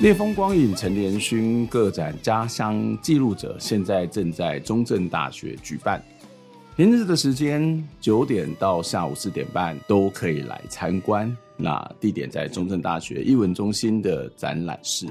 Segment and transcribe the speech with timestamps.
[0.00, 6.00] 烈风光影陈连勋个展《家乡记录者》现在正在中正大学举办，
[6.76, 11.36] 平日的时间九点到下午四点半都可以来参观。
[11.56, 15.08] 那地点在中正大学艺文中心的展览室。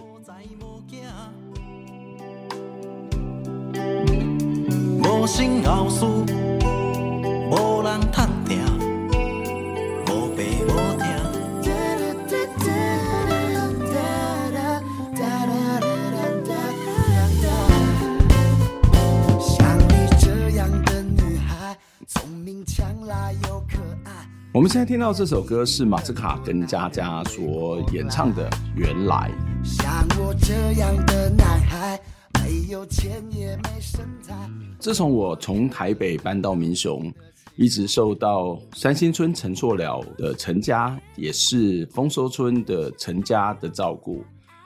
[24.57, 29.31] 我们现在听到这首歌是马斯卡跟佳佳所演唱的《原来》。
[29.63, 31.99] 像我这样的男孩，
[32.41, 34.33] 没有钱也没身材。
[34.79, 37.13] 自从我从台北搬到民雄，
[37.55, 44.25] 一直受到三星村陈错了的陈家，也是丰收村的陈家的照顾。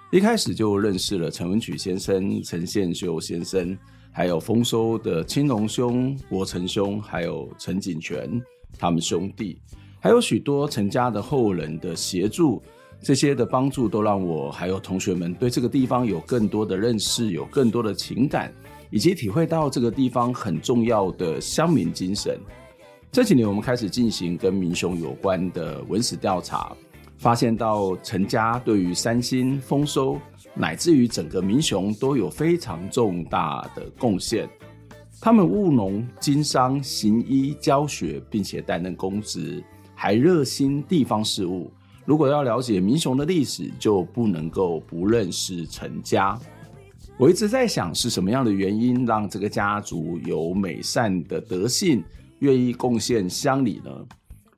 [0.10, 3.78] 一开始就认识了陈文曲先生、陈宪秀先生，
[4.10, 8.42] 还有丰收的青龙兄、国成兄，还有陈锦泉
[8.80, 9.62] 他们兄弟。
[10.04, 12.60] 还有许多陈家的后人的协助，
[13.02, 18.52] 这些的帮助都让我还有同学们对这个地方有更多的认识，有更多的情感，
[18.90, 22.36] 以及体会到这个地方很重要的乡民精神。
[23.12, 26.76] 这几年我们开始进行跟民雄有关的文史调查，
[27.20, 30.18] 发现到陈家对于三星丰收，
[30.56, 34.50] 乃至于整个民雄都有非常重大的贡献。
[35.22, 39.64] 他们务农、经商、行医、教学，并且担任公职。
[40.02, 41.70] 还热心地方事务。
[42.06, 46.36] 如果要了解民雄的历史，就不能够不认识陈家。
[47.20, 52.04] 我一直在想，是什么样的原因让这个家族有美善的德性，
[52.40, 53.92] 愿意贡献乡里呢？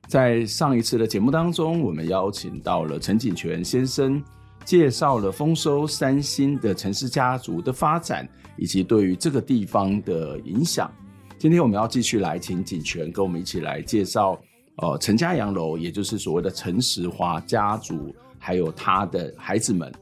[0.08, 4.24] 在上一次的节目当中，我们邀请到了陈景泉先生，
[4.64, 8.26] 介绍了丰收三星的陈氏家族的发展，
[8.56, 10.90] 以及对于这个地方的影响。
[11.38, 14.40] 今天我们要继续来请景泉跟我们一起来介绍。
[14.78, 19.92] 呃，陈家洋楼，也就是所谓的陈时华家族，还有他的孩子们，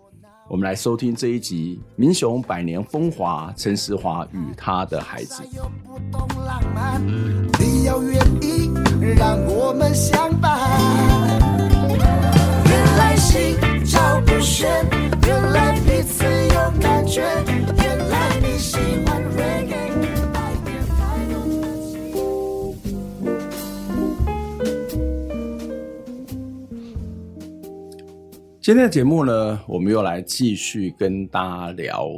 [0.48, 5.42] 我们来收听这一集《民雄百年风华：陈时华与他的孩子》。
[7.60, 8.70] 你要愿意
[9.14, 10.58] 让我们相伴。
[12.64, 14.66] 原来心照不宣，
[15.26, 17.22] 原来彼此有感觉，
[28.62, 32.08] 今天的节目呢，我们又来继续跟大家聊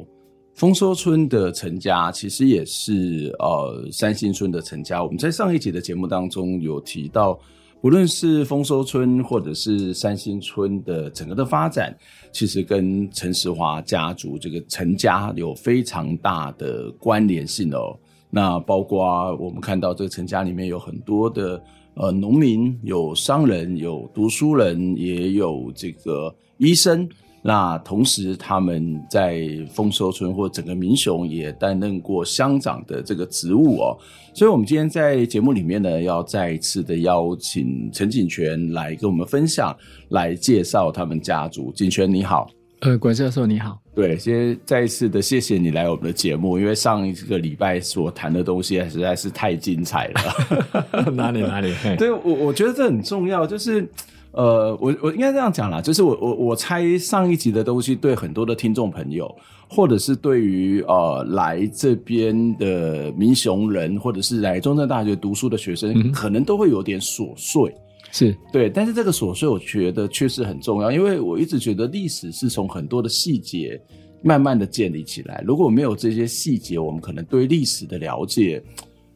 [0.53, 5.03] 丰收村的陈家，其实也是呃三星村的陈家。
[5.03, 7.41] 我们在上一集的节目当中有提到，
[7.81, 11.97] 不论是丰收村或者是三星村的整个的发展，
[12.31, 17.99] 其实跟陈时华家族这个陈家有非常大的关联性哦。
[18.35, 21.63] 那包括我们看到这个陈家里面有很多的。
[21.97, 27.09] 呃，农民有商人，有读书人，也有这个医生。
[27.41, 33.97] 那同时，他们在丰收村或整个民雄也担任过乡长的这个职务哦。
[34.35, 39.73] 所以，我们今天在节目里面呢，要再一次的邀请陈锦泉来跟我们分享，
[40.09, 41.71] 来介绍他们家族。
[41.77, 42.51] 锦泉你好。
[42.81, 43.84] 呃，管教授你好。
[43.95, 51.11] 对，先再一次的谢谢你来我们的节目，因为上一个礼拜所谈的东西实在是太精彩了。
[51.15, 51.73] 哪里哪里？
[51.97, 53.89] 对，我我觉得这很重要，就是
[54.33, 59.33] 呃，我我应该这样讲啦，就是我我我猜上一集的东西对很多的听众朋友，
[59.69, 67.73] 或者是对于呃来这边的民雄人，或者是来中正大学读书的学生，嗯、可能都会有点琐碎。
[68.15, 73.81] 是对，但是这个琐碎，我觉得确实很重要，因为我一直觉得历史是从很多的细节
[74.23, 75.43] 慢慢的建立起来。
[75.45, 78.63] 如果没有这些细节，我们可能对历史的了解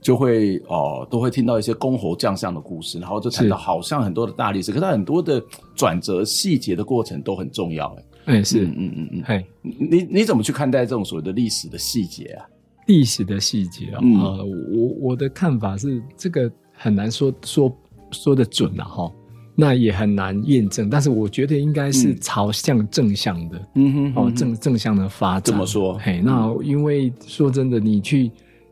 [0.00, 5.40] 就会哦、呃，都会听到一些公侯将相的故事，然后就谈到好像很多的大历史，可是它很多的
[5.76, 7.96] 转折细节的过程都很重要。
[8.24, 12.44] 哎，是，嗯嗯嗯你你怎么去看待这种所谓的历史的细节啊？
[12.88, 17.72] 历史的细节啊，嗯、呃，我我的看法是，这个很难说说。
[18.10, 19.10] 说的准了哈，
[19.54, 20.88] 那也很难验证。
[20.88, 25.42] 但是我觉得应该是朝向正向的，嗯哼，哦，正正向的发展。
[25.42, 25.94] 怎么说？
[25.98, 28.30] 嘿，那因为说真的，你去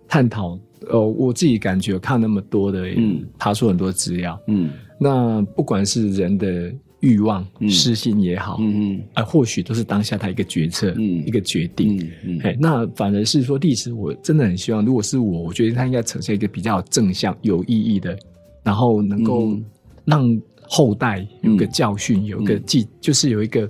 [0.09, 6.73] 探讨，呃，我自己感觉看那么多的，嗯，他说很多资料，嗯，那不管是人的。
[7.01, 18.19] 欲望、私心也好，嗯嗯，啊，或许都是当下他一个决策，嗯，一个决定，嗯嗯，那反而是说历史，我真的很希望，如果是我，我觉得他应该呈现一个比较正向、有意义的，
[18.67, 19.57] 然后能够
[20.05, 23.67] 让后代有一个教训，有一个记，就是有一个。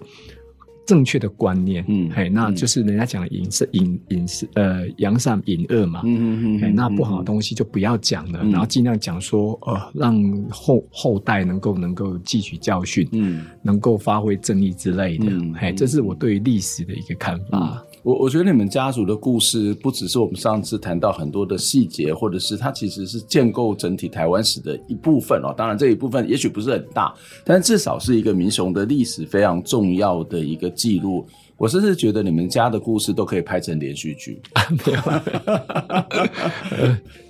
[0.86, 10.16] 正确的观念，嗯，嘿，那就是人家讲的隐是隐隐是呃扬善隐恶嘛，嗯嗯嗯，那不好的东西就不要讲了，嗯、然后尽量讲说呃让
[10.48, 17.58] 后后代能够能够汲取教训，嗯，能够发挥正义之类的，嗯、嘿，这是我对于历史的一个看法。
[17.60, 17.96] 嗯。
[18.06, 25.52] 我我觉得你们家族的故事不只是我们上次谈到很多的细节，或者是它其实是建构整体台湾史的一部分哦。
[25.56, 27.12] 当然这一部分也许不是很大，
[27.44, 31.26] 但至少是一个民雄的历史非常重要的一个记录。
[31.56, 34.40] 我甚至觉得你们家的故事都可以拍成连续剧。
[34.86, 35.00] 没有。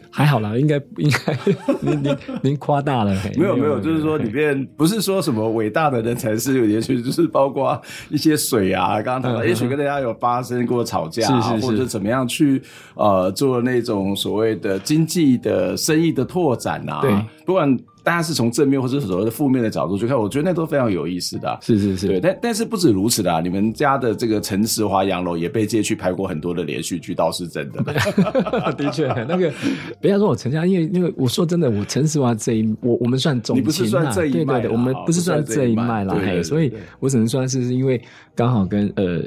[0.08, 1.38] 还好啦，应该应该
[1.82, 3.14] 您您您夸大了。
[3.36, 7.78] 没有没有，就是说里面不是说什么伟大的人才是，也许就是包括
[8.08, 12.62] 一些水啊，刚刚谈到，也许跟大家有发生过吵架，啊，或者怎么样去
[12.94, 17.14] 呃做那种所谓的经济的生意的拓展啊，对，
[17.44, 17.78] 不管。
[18.06, 21.58] 大家是从正面或者是所谓的负面的角度去看，我觉得那都非常有意思的啊。
[21.60, 27.82] 是是是，对，但但是不止如此的啊，你们家的这个陈世华洋楼也被借去拍过很多的连续剧，倒是真的。
[28.78, 29.52] 的确，那个
[30.00, 38.00] 不要说我陈家，因为因为我说真的，我陈世华这一我我们算中亲，你不是算这一脉，对对对，我们不是算这一脉啦，嘿，所以我只能算是因为
[38.36, 39.20] 刚好跟呃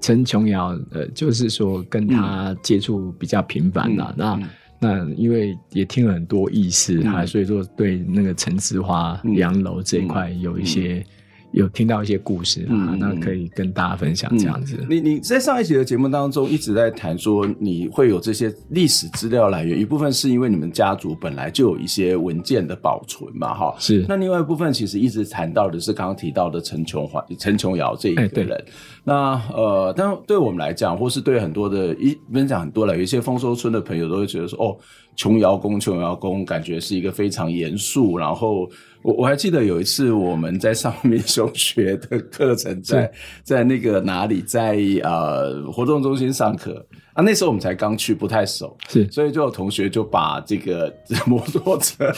[0.00, 4.38] 陈琼瑶呃，就是说跟他接触比较频繁啦，那。
[4.82, 11.06] 那因为也听了很多意思哈，嗯、所以说对那个陈志华洋楼这一块有一些、
[11.52, 14.76] 有听到一些故事啊，嗯、那可以跟大家分享这样子。
[14.80, 23.74] 嗯、你你在上一集的节目当中一直在谈说你会有这些历史资料来源，一部分是因为你们家族本来就有一些文件的保存嘛，哈。
[23.78, 24.04] 是。
[24.08, 28.56] 那另外一部分其实一直谈到的是刚刚提到的陈琼华、陈琼瑶这一个人。
[28.56, 28.64] 欸
[29.04, 34.78] 那呃，但对我们来讲，或是对很多的一分享很多了，有一些丰收村的朋友都会觉得说，哦，
[35.16, 38.16] 琼瑶宫，琼瑶宫，感觉是一个非常严肃。
[38.16, 38.70] 然后
[39.02, 43.12] 我我还记得有一次我们在上民雄学的课程在，在
[43.42, 46.84] 在那个哪里，在呃活动中心上课。
[47.14, 50.90] 啊，那时候我们才刚去，不太熟，是，所以就有同学就把这个
[51.26, 52.10] 摩托车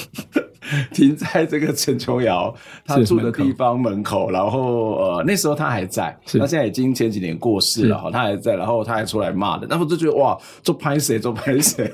[0.93, 11.91] 停在这个陈琼瑶他住的地方门口，然后呃，那时候他还在，他现在已经前几年过世了哈，他还在，然后他还出来骂的，那我就觉得哇，做拍谁做拍谁，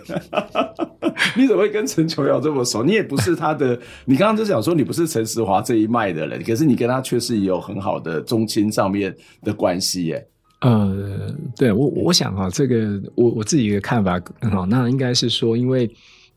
[1.36, 2.82] 你怎么会跟陈琼瑶这么熟？
[2.82, 10.26] 你也不是他的， 你刚刚就想说你不是陈时华这一脉的人，可是你跟他确实也有很好的宗亲上面的关系耶。
[10.60, 15.90] 呃，对我我想啊，这个我我自己的看法哈，那应该是说，因为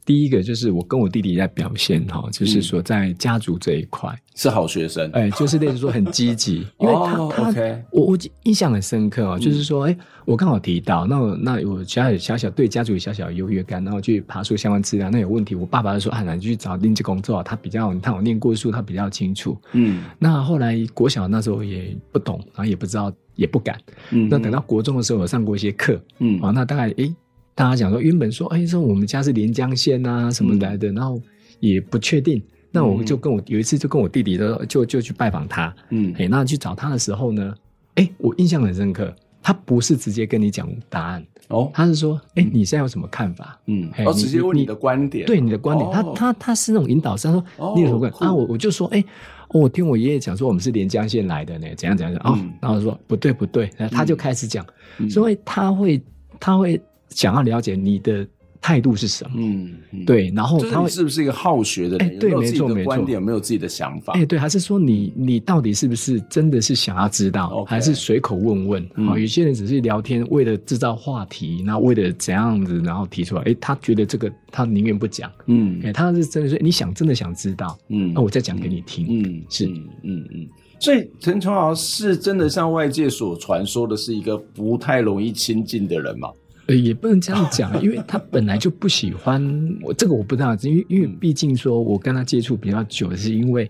[0.06, 4.14] 第一个就是我跟我弟弟在表现哈，就是说在家族这一块。
[4.36, 7.54] 是好学生，哎，就是类似说很积极， 因为他他
[7.92, 9.96] 我我印象很深刻哦，就是说，哎，
[10.26, 23.14] 我刚好提到，那我那我小小小小对家族有小小优越感，然后去爬出相关资料，那有问题，我爸爸就说，啊，那你去找另一工作，他比较，你看我念过书，他比较清楚，嗯，那后来国小那时候也不懂，然后也不知道。
[23.36, 23.76] 也不敢，
[24.12, 27.12] 嗯，那等到国中的时候，我上过一些课，嗯，啊，那大概，诶，
[27.56, 31.22] 大家讲说，原本说，哎，说我们家是连江县啊，什么来的，然后
[31.60, 32.42] 也不确定，
[32.72, 37.54] 那我就跟我有一次就跟我弟弟的，就就去拜访他，嗯，诶，那去找他的时候呢，
[37.96, 43.60] 哎，我印象很深刻，他不是直接跟你讲答案，哦，他是说，哎，你现在有什么看法？
[43.68, 48.34] 嗯，哦，直接问你的观点，对你的观点，他他他是那种引导式，他说，你有什么观点啊？
[48.34, 49.04] 我我就说，哎。
[49.50, 52.12] 我听我爷爷讲说，我们是连江县来的呢，怎样怎样。
[52.16, 54.66] 讲哦，然后说不对不对，然后他就开始讲，
[55.08, 56.02] 所以他会
[56.40, 56.82] 他会
[57.14, 58.26] 想要了解你的
[58.62, 62.18] 态度是什么，嗯，对，然后他会是不是一个好学的人？
[62.18, 64.14] 对，没错没错，观点有没有自己的想法？
[64.14, 68.90] 哎，对，还是说你你到底是不是真的是想要知道，还是随口问问？
[69.06, 74.32] 好，有些人只是聊天，为了制造话题，然后为了怎样子，然后提出来，哎，他觉得这个。
[74.56, 80.48] 他宁愿不讲，嗯，哎，他是真的是，你想真的想知道，嗯，那我再讲给你听，嗯，是，嗯嗯嗯，
[80.80, 86.30] 所以陈琼瑶是真的像外界所传说的，是一个不太容易亲近的人吗？
[86.74, 89.42] 呃，也不能这样讲，因为他本来就不喜欢
[89.82, 93.70] 我，这个我不知道，因为因为毕竟说我跟他接触比较久，是因为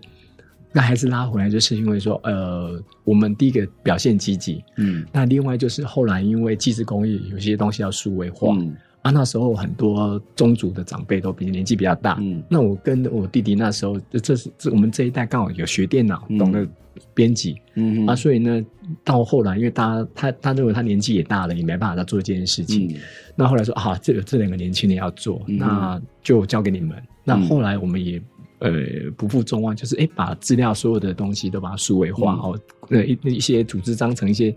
[0.72, 8.74] 那还是拉回来，就是因为说，呃，我们第一个表现积极，嗯，那另外就是后来因为技术工艺有些东西要数位化，嗯。
[9.04, 12.16] 啊，那时候很多宗族的长辈都比年纪比较大。
[12.20, 16.66] 嗯，那我跟我弟弟那时候，这是这我们这一代刚好有学电脑，嗯、懂得
[17.12, 17.56] 编辑。
[17.74, 18.64] 嗯啊，所以呢，
[19.04, 22.88] 到后来，因为大家他他认为他年纪也大了，也没办法再做这件事情。
[22.88, 22.96] 嗯、
[23.36, 26.96] 那后来说啊，这这两个年轻人要做，嗯、那就交给你们。
[27.22, 28.20] 那后来我们也。
[28.60, 28.70] 呃，
[29.14, 32.58] 不负众望，就是哎，把资料所有的东西都把它数位化哦，
[32.88, 34.48] 呃一一些组织章程，一些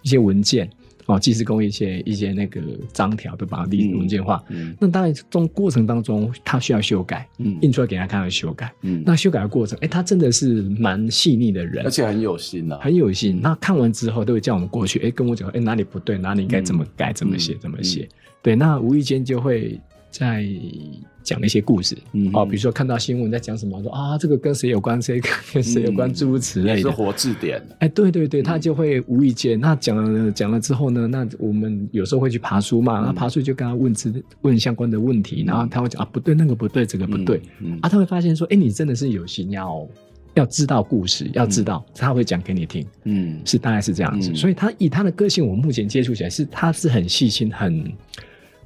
[0.00, 0.68] 一些文件
[1.12, 2.60] 哦，技师工一些一些那个
[2.92, 4.42] 章条都把它立文件化。
[4.48, 13.40] 嗯，那当然中过程当中，他需要修改，嗯，印出来给他看要修改，嗯，那修改的过程，哎，他真的是蛮细腻的人，而且很有心呐，很有心。
[13.42, 18.08] 那看完之后，都会叫我们过去，哎，跟我讲，哎，哪里不对，哪里应该怎么改，怎么写，怎么写。
[18.40, 19.80] 对，那无意间就会
[20.12, 20.46] 在。
[21.24, 25.20] 讲一些故事，嗯，哦，比如说看到新闻在讲什么，说啊，这个跟谁有关，谁
[25.52, 27.62] 跟谁有关，诸如此类的，是活字典。
[27.78, 37.40] 哎，对对对，他就会无意间，那讲了讲了之后呢，那我们有时候会去爬书嘛，那爬书就跟他问之问相关的问题，然后他会讲啊，不对，那个不对，这个不对，
[37.82, 39.86] 啊，他会发现说，哎，你真的是有心要
[40.34, 47.84] 要知道故事，要知道，他会讲给你听，嗯，是大概是这样子，所以他以他的个性，我目前接触起来是他是很细心很。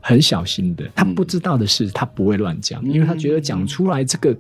[0.07, 4.37] 很小心的，他不知道的事，他不会乱讲，因为他觉得讲出来这个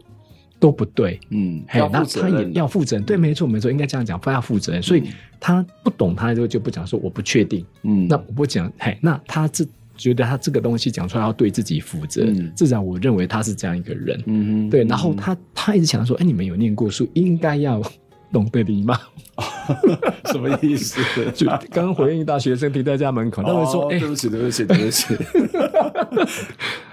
[0.60, 1.18] 都不对。
[1.30, 3.04] 嗯，那他也要负责任。
[3.04, 4.80] 对，没错，没错，应该这样讲，他要负责任。
[4.80, 5.02] 所以
[5.40, 7.66] 他不懂，他就就不讲，说我不确定。
[7.82, 14.22] 嗯，那我不讲，嘿，那他这觉得他这个东西讲出来要对自己负责，至少我认为他是这样一个人。
[14.26, 14.84] 嗯，对。
[14.84, 17.82] 然后他他一直想说，哎，你们有念过书，应该要。
[18.36, 18.94] 懂对礼貌，
[20.30, 21.00] 什么意思？
[21.32, 25.16] 就刚回应大学生停在家门口，他会说：“哎，对不起，对不起，对不起。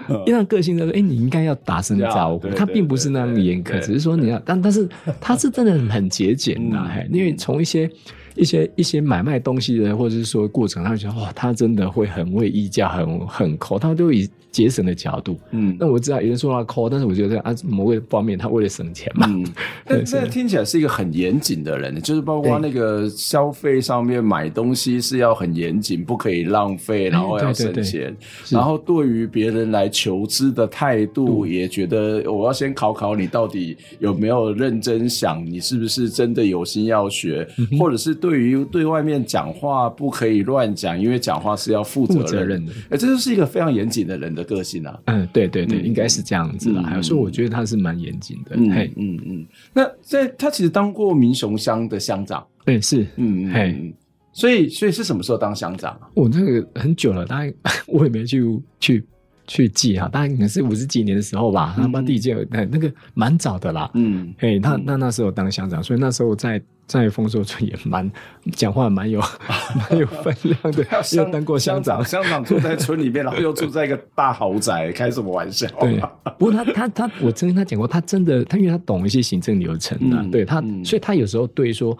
[0.24, 4.88] ”因为他个性就是：“哎，你应该要打声招呼。”他并不是那样严苛，只是说你要，但但是
[5.20, 6.78] 他是真的很节俭的。
[7.12, 7.90] 因为从一些
[8.36, 14.26] 一些一些买卖东西的，或者是说过程，他会觉得哇，他真的会很会议价，很很抠，他都以。
[14.54, 19.44] 节省的角度，嗯，那我知道有人说他抠，但是我觉得啊，某个方面他为了省钱嘛，嗯，
[19.84, 28.16] 但这听起来是一个很严谨的人，就是包括那个消费上面买东西是要很严谨，不可以浪费，然后要省钱，
[28.48, 37.44] 然后对于别人来求知的态度，也觉得我要先考考你到底有没有认真想，你是不是真的有心要学，
[37.76, 44.43] 或者是对于对外面讲话不可以乱讲，因为讲话是要负责任的，哎，这就是一个非常严谨的人的。
[44.44, 46.82] 个性啊，嗯，对对对，应该是这样子啦。
[46.82, 48.54] 还有说，我觉得他是蛮严谨的。
[48.56, 49.46] 嗯嗯嗯。
[49.72, 53.94] 那在他其实当过民雄乡的乡长，对，是，嗯嘿。
[54.32, 55.96] 所以，所以是什么时候当乡长？
[56.12, 57.54] 我那个很久了，大概
[57.86, 59.04] 我也没去去
[59.46, 61.74] 去记哈，大概可能是五十几年的时候吧。
[61.76, 63.90] 他们第一届，那个蛮早的啦。
[63.94, 66.60] 嗯，嘿，那那那时候当乡长，所以那时候在。
[66.86, 68.12] 在丰收村也蛮
[68.52, 69.18] 讲话蛮有
[69.90, 70.84] 蛮有分量的，
[71.16, 75.66] 又当过乡长，乡长住在村里面，然后又住在一个大豪宅，开什么玩笑？
[75.80, 75.98] 对，
[76.38, 81.96] 不过他他他，我曾经他讲过，他真的，他因为他懂一些行政流程的，对他，所以他有时候对说，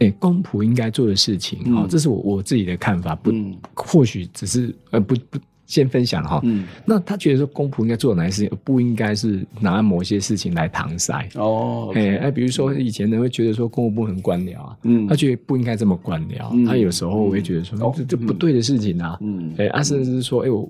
[0.00, 3.32] 哎，公仆应该做的事情，哦，这是我我自己的看法，不，
[3.72, 5.38] 或许只是呃不不。
[5.66, 11.28] 先分享哈，嗯，那他觉得说公仆应该做哪些事情，不应该是拿某些事情来搪塞。
[11.34, 11.92] 哦。
[11.94, 20.68] 哎哎，比如说以前人会觉得说公务部很官僚啊，嗯，他觉得不应该这么官僚，他有时候会觉得说这这不对的事情啊，嗯，哎，啊甚至是说哎我。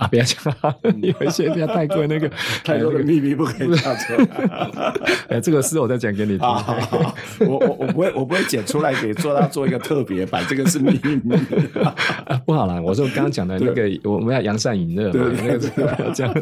[0.00, 2.26] 啊，不要讲了，有一些不要太贵那个
[2.64, 4.94] 太多的秘密不可以讲出来。
[5.28, 6.48] 哎，这个事我再讲给你听。
[7.46, 11.36] 我我我不会我不会剪出来给做他做一个特别版，这个是秘密。
[12.46, 16.32] 不好了，我说刚刚讲的那个，我们要扬善引恶嘛，那个不要讲。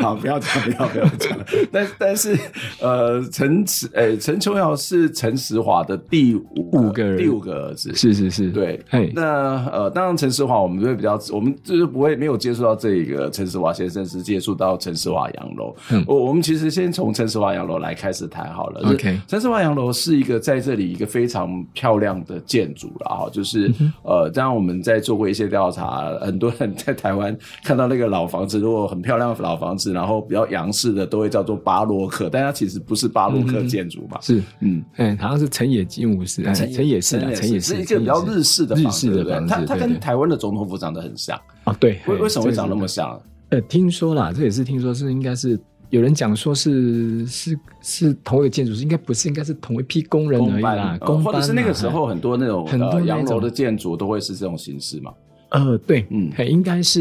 [0.00, 1.38] 好，不要讲，不要不要讲。
[1.70, 2.36] 但但是
[2.80, 8.84] 呃，陈慈哎，陈琼瑶是陈时华的第五个第五个儿子，是是是，对。
[9.14, 12.79] 那呃，当然陈时华我们会比较，我们就是不会没有接触到。
[12.80, 18.80] 这个陈世华先生是接触到陈世华洋楼，嗯、我我们其实先从陈世华洋楼来开始谈好了。
[18.90, 34.42] OK，陈世华洋楼是一个在这里一个非常漂亮的建筑了哈，就是、嗯、呃，当然我们在做过一些调查，很多人在台湾看到那个老房子，如果很漂亮的老房子，然后比较洋式的，都会叫做巴洛克，但它其实不是巴洛克建筑嘛，是。
[34.60, 41.38] 嗯，哎，好像是成野金武士，成也是成也是，是一个比较日式的日式的房子，它它跟台湾的总统府长得很像。
[41.70, 43.20] 啊，对，为为什么会长那么像？
[43.50, 45.58] 呃，听说啦，这也是听说是应该是
[45.90, 50.98] 有人讲说是是是同一个建筑师，应该不是，应该是同一批工人而已啦。
[51.00, 55.12] 工班，或者是那个时候很多那种很多洋楼的建筑都会是这种形式嘛？
[55.50, 57.00] 呃，对，嗯，应该是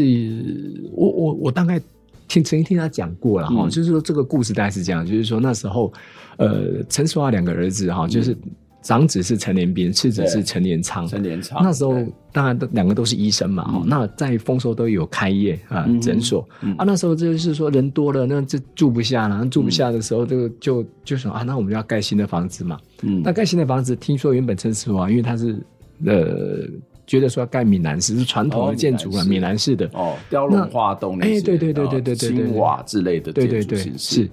[0.94, 1.80] 我我我大概
[2.28, 5.92] 听曾经听他讲过了哈，就是说这个故事大概是这样，就是说那时候
[6.38, 8.38] 呃陈淑华两个儿子哈，就是。
[8.82, 11.06] 长子是陈连斌，次子是陈连昌。
[11.06, 11.96] 陈连昌那时候
[12.32, 13.86] 当然都两个都是医生嘛，哈、嗯。
[13.88, 16.86] 那在丰收都有开业啊诊所、嗯、啊。
[16.86, 19.46] 那时候就是说人多了，那就住不下了。
[19.48, 22.80] 住不下的时候就，就就就想啊，那我们要盖新的房子嘛。
[23.02, 23.22] 嗯。
[23.24, 25.62] 那盖新的房子，听说原本陈世华，因为他是
[26.06, 26.66] 呃
[27.06, 34.30] 觉得说要盖闽南式，是传统的建筑啊，闽南式的哦，雕龙画栋那些，哎，对对对对对对，青瓦之类的建筑形式是。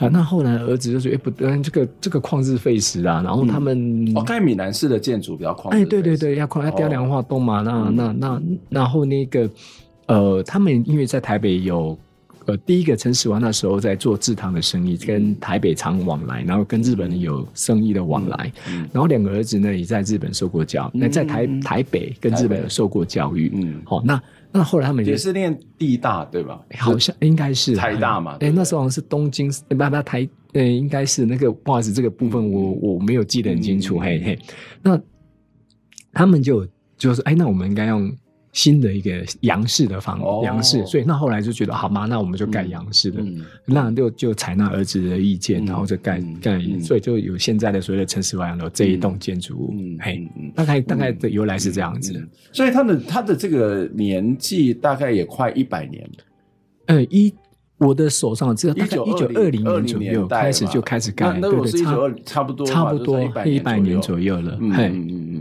[0.00, 5.82] 啊，那后来儿子就说：“哎、欸，不，嗯，这个这个旷日费时啊。”然后他们、嗯、哦，盖闽南式的建筑比较旷日费时。
[5.82, 7.60] 哎，对对对，要旷要雕梁画栋嘛。
[7.60, 9.50] 哦、那那那然后那个
[10.06, 11.98] 呃，他们因为在台北有
[12.46, 18.50] 呃，第一个陈世华那时候在做制糖的生意，跟台北常往来，然后跟日本人有生意的往来。
[18.70, 18.88] 嗯。
[18.94, 23.52] 然后两个儿子呢也在日本受过教，那、嗯、在台台北跟日本有受过教育。
[23.54, 23.82] 嗯。
[23.84, 24.22] 好、哦，那。
[24.52, 26.60] 那后来他们也是念地大对吧？
[26.78, 28.32] 好像应该是台大嘛。
[28.40, 33.98] 哎、欸，那时候好像是东京，不不台，呃、欸，应该是那个不好意思，这个部分我我没有记得很清楚。
[33.98, 34.38] 嗯、嘿嘿，
[34.82, 35.00] 那
[36.12, 36.66] 他们就
[36.96, 38.10] 就说，哎、欸，那我们应该用。
[38.52, 52.12] 新的一个洋式的房，洋、哦、式，所以那后来就觉得好嘛，那我们就盖洋式的，嗯、那就就采纳儿子的意见，嗯、然后就盖盖、嗯，所以就有现在的所谓的城市外洋楼这一栋建筑物，嗯、嘿，大概、嗯、大概的由来是这样子，
[52.52, 56.24] 所以他的他的这个年纪大概也快一百年了，
[56.86, 57.32] 呃一。
[57.82, 64.38] 我的手上只有大概一九二零年左右开始就开始盖，对对，差差不多差不多一百年左右。
[64.38, 64.58] 了。
[64.70, 64.92] 嘿，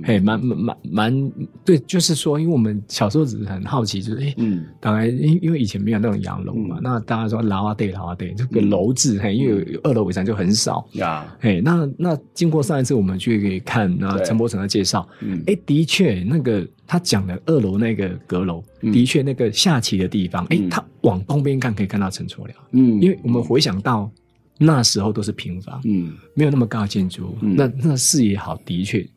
[0.04, 1.32] 嘿，蛮蛮蛮
[1.64, 11.26] 对，就是说，因为我们小时候只是很好奇，就是哎，嗯，大概因因为以前没有那种洋楼嘛，那大家说老啊对老啊对，这个楼字嘿，因为二楼以上就很少呀。
[11.40, 15.08] 嘿，那那经过上一次我们去看那陈伯成的介绍，
[15.48, 16.68] 哎，的确那个。
[16.92, 20.64] 他讲的二楼那个阁楼，的确那个下棋的地方，哎、嗯。
[20.64, 22.56] 欸，他往东边看可以看到陈厝寮。
[22.72, 24.10] 嗯，因为我们回想到
[24.58, 29.08] 那时候都是平房，嗯，没有那么高的建筑，嗯，那那视野好，的确，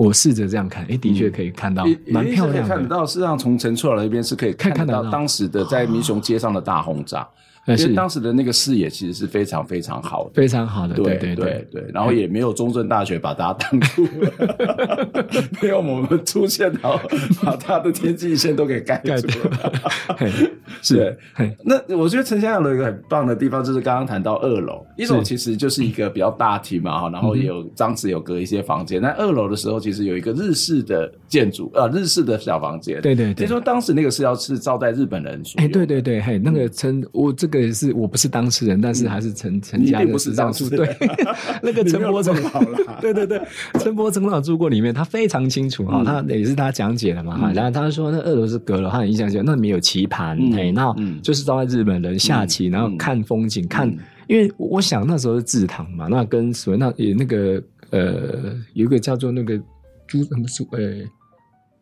[0.00, 2.74] 我试着这样看，哎、欸，的确可以看到，蛮、嗯、漂亮的。
[2.74, 7.28] 看到，事实上从陈厝老那边是可以看到当时的在民雄街上的大轰炸。
[7.76, 11.84] 因为当时的那个视野其实是非常非常好的，非常好的，对对对对。
[11.92, 14.06] 然后也没有中正大学把大家挡住，
[15.62, 16.98] 没有我们出现然后
[17.42, 19.72] 把他的天际线都给盖住了。
[20.82, 21.16] 是，
[21.64, 29.00] 那我觉得陈先生有一个很棒的地方，就是刚刚谈到二楼，一楼其实就是一个比较大厅嘛，哈，然后也有张子有隔一些房间。
[29.00, 33.00] 那二楼的时候，其实有一个日式的建筑，呃，日式的小房间。
[33.00, 37.59] 对对对，听说当时那个是要是招待日本人所，哎，对对对，嘿，那个陈我这个。
[37.60, 40.88] 也是我不是当事人，但是还是陈陈家的时尚住对，
[41.62, 43.40] 那个陈伯成好了， 对对对，
[43.78, 47.52] 陈伯成老住过里面，他非常清楚哈，他也是他讲解的嘛哈。
[47.52, 53.88] 然后他说那二楼是阁楼，他很印象深，那里面有棋盘，哎，然后就是招待日本人下棋，然后看风景，看，
[54.26, 59.60] 因为我想那时候是制糖嘛，那跟所谓那也那个呃，有一个叫做那个
[60.06, 60.80] 朱什么朱呃。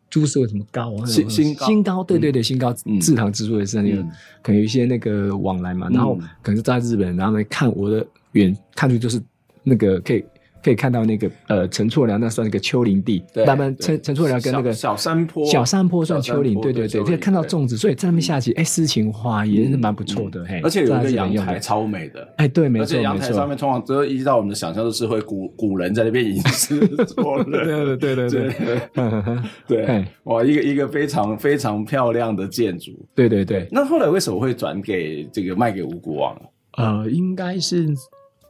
[0.09, 1.05] 株式为什么高啊？
[1.05, 4.01] 新新高，新高，对对对，新高制糖指数也是那个，
[4.41, 9.21] 可能有一些那个往来嘛，然后可能是在日本，然后来看我的远看去就是
[9.63, 10.23] 那个可以。
[10.63, 28.53] 可以看到那个呃陈厝寮，那算一个丘陵地，慢慢陈陈厝寮跟那个小山坡，小山坡算丘陵，对对对，可以看到粽子，所以在那边下棋，哎，诗情画意也是蛮不错的，嘿，而且有一个阳台超美的，哎，对，没错，而且阳台上面通常都依照我们的想象，都是会古古人在那边吟诗作乐，对对对对
[28.97, 33.67] 对，对， 哇，一个一个非常非常漂亮的建筑，对对对。
[33.71, 36.41] 那后来为什么会转给这个卖给吴国王？
[36.77, 37.87] 呃，应该是。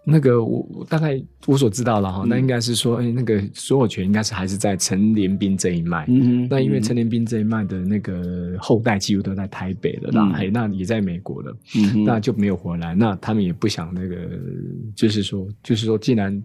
[0.10, 6.06] 那个我我大概我所知道了哈，嗯、那应该是说，哎、欸，那个所有权应该是还是在陈连斌这一脉。
[6.08, 12.96] 嗯哼，那因为陈连斌这一脉的那个后代几乎都在台北了，那哎、嗯，那也在美国了，嗯哼，那就没有回来。
[12.96, 14.16] 那他们也不想那个，
[14.96, 16.44] 就是说，就是说，既然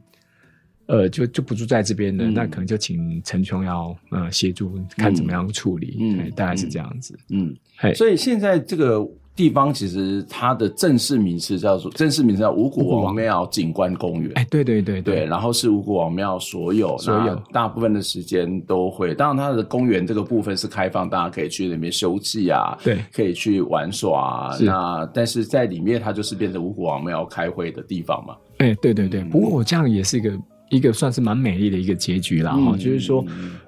[0.86, 7.18] 呃，就就不住在这边了，嗯、那可能就请陈琼瑶呃协助看怎么样处理，嗯，嗯大概是这样子。
[7.30, 9.06] 嗯，嘿所以现在这个。
[9.36, 14.30] 地方其实它的正式名词叫做正式名字叫五谷王庙景观公园。
[14.36, 19.12] 哎，对对对对，对，然后是五谷王庙所有，所有大部分的时间都会。
[19.12, 24.56] 当然，它的公园这个部分是开放，大家可以去里面休憩啊，对，可以去玩耍啊。
[24.60, 28.36] 那但是在里面，它就是变成五谷王庙开会的地方嘛。
[28.58, 29.24] 哎，对对对。
[29.24, 30.38] 不过我这样也是一个
[30.70, 32.52] 一个算是蛮美丽的一个结局啦。
[32.52, 33.24] 哈，就是说，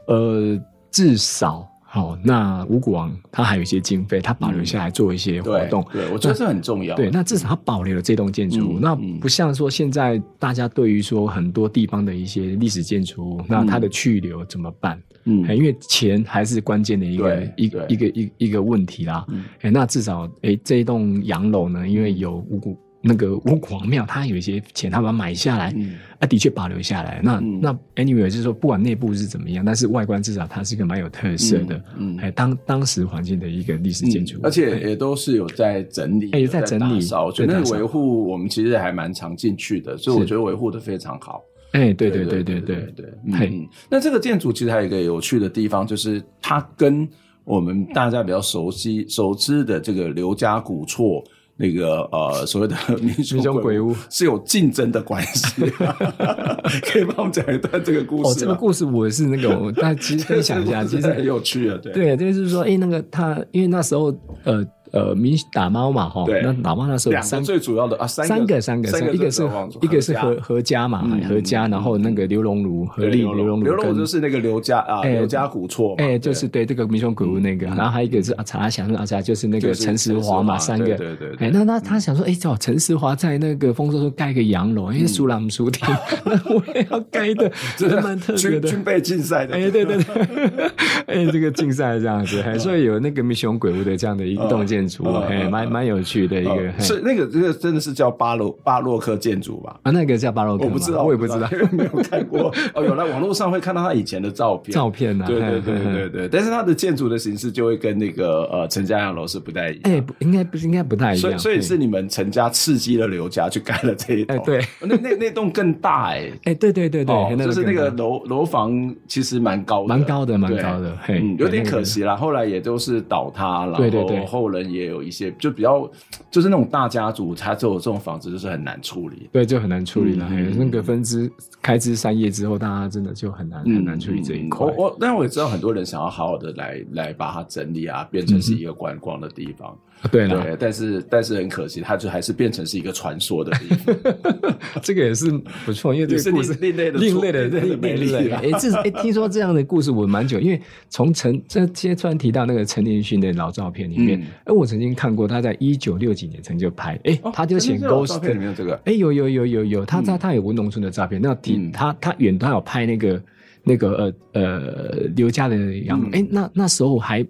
[0.07, 0.57] 呃，
[0.93, 1.69] 至少。
[1.97, 6.95] 哦，那五谷王他还有一些经费，他保留下来做一些活动，对，对我觉得这很重要。
[6.95, 15.01] 对，那至少他保留了这栋建筑物，嗯、那不像说现在大家对于说很多地方的一些历史建筑物，嗯、那它的去留怎么办？
[15.25, 19.25] 嗯，因为钱还是关键的一个一一个一一个问题啦。
[19.29, 22.79] 嗯，那至少哎这一栋洋楼呢，因为有五股。
[23.07, 27.21] 那个五谷王庙，他有一些钱，他把它买下来，嗯、啊，的确保留下来。
[27.23, 41.43] 那、嗯、那 anyway 就是说，不管内部是怎么样，但是外观至少它是一个蛮有特色的，嗯，哎、嗯，当当时环境的一个历史建筑、嗯，而且也都是有在整理，哎，在整理，我觉得那个维护我们其实还蛮常进去的，所以我觉得维护的非常好。
[41.73, 47.09] 哎，对对对对对对，嗯，那这个建筑其实还有一个有趣的地方，就是它跟
[47.45, 51.23] 我们大家比较熟悉、熟知的这个刘家古厝。
[51.57, 55.63] 那个呃，所谓的 民雄鬼屋是有竞争的关系，
[56.91, 58.31] 可以帮我们讲一段这个故事。
[58.31, 61.79] 哦，这个故事我是那个，大家其实分享一下， 其实很有趣的。
[61.79, 64.15] 对，对，就是说，哎，那个他，因为那时候
[64.45, 64.65] 呃。
[64.93, 69.43] 呃，民打猫嘛，哈，那打猫那时候三最主要的啊，三个三个三个，一个是
[69.81, 85.87] 一个是何何家嘛，何家，然后那个刘荣儒，何立刘荣儒，刘荣儒就是那个刘家啊，刘家古厝，哎，就是对这个民雄鬼屋那个，然后还有一个是阿查想说阿查就是那个陈石华嘛，三个，对对对，哎，那那他想说，哎，叫陈石华在那个丰收说盖个洋楼，因为苏朗苏亭，
[86.25, 90.71] 那我也要盖 的，真的蛮特别的，军备竞赛的，哎，对对对，
[91.07, 95.67] 哎，这个竞赛这样子，还所以有那个民雄鬼屋的这样的一栋建筑，哎，蛮。
[95.77, 99.79] 蛮有趣的一个，是那个这个真的是叫巴洛巴洛克建筑吧？
[99.83, 102.53] 啊，那个叫巴洛克，我不知道，我也不知道， 因为没有看过。
[102.75, 106.29] 哦，有在网络上会看到他以前的照片，照片啊，对对对对对。
[106.29, 109.83] 但是他的建筑的形式就会跟那个呃陈家洋楼是不太一样。
[109.85, 111.21] 哎，应该不是，应该不太一样。
[111.21, 114.43] 所以所以是你们陈家刺激了刘家去盖了这一栋。
[114.45, 116.31] 对，那那那栋更大哎。
[116.45, 120.97] 哎，对对对对，就是那个楼楼房其实蛮高，蛮高的，蛮高的。
[121.09, 122.17] 嗯，有点可惜啦。
[122.17, 125.91] 后来也都是倒塌了，然后后人也有一些就比较。
[126.31, 129.29] 就是那种大家族，他就有这种房子，就是很难处理。
[129.33, 130.27] 对，就很难处理了。
[130.31, 131.31] 嗯、那个分支
[131.63, 134.67] 开支散叶之后，大家真的就很难、嗯、很难处理这一块。
[134.67, 139.77] 我我，但我也知道很多人想要好好的来来把它整理啊，变成是一个观光的地方。
[140.03, 143.97] 嗯、对了，对，但是但是很可惜，它就还是变成是一个传说的地方。
[144.83, 145.31] 这个也是
[145.65, 148.37] 不错，因为这个故事另类的另类的另类的。
[148.37, 163.23] 哎，这是哎，听说这样的故事我蛮久，因为从陈这些突然提到那个陈连勋的老照片里面，哎、嗯，我曾经看过他在一九六几年曾经就拍，哎，他就写 Ghost 里面这个，哎，有有有有有，他他他有文农村的照片，那挺他他远端有拍那个
[163.65, 167.27] 那个呃呃刘家的样子，哎，那那时候还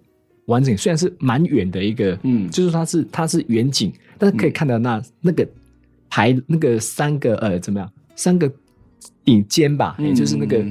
[0.47, 5.47] 完整，虽然是蛮远的一个，嗯，就是它是它是远景，但是可以看到那那个
[6.09, 8.51] 排那个三个呃怎么样，三个。
[9.25, 10.65] 顶尖吧，也就是那个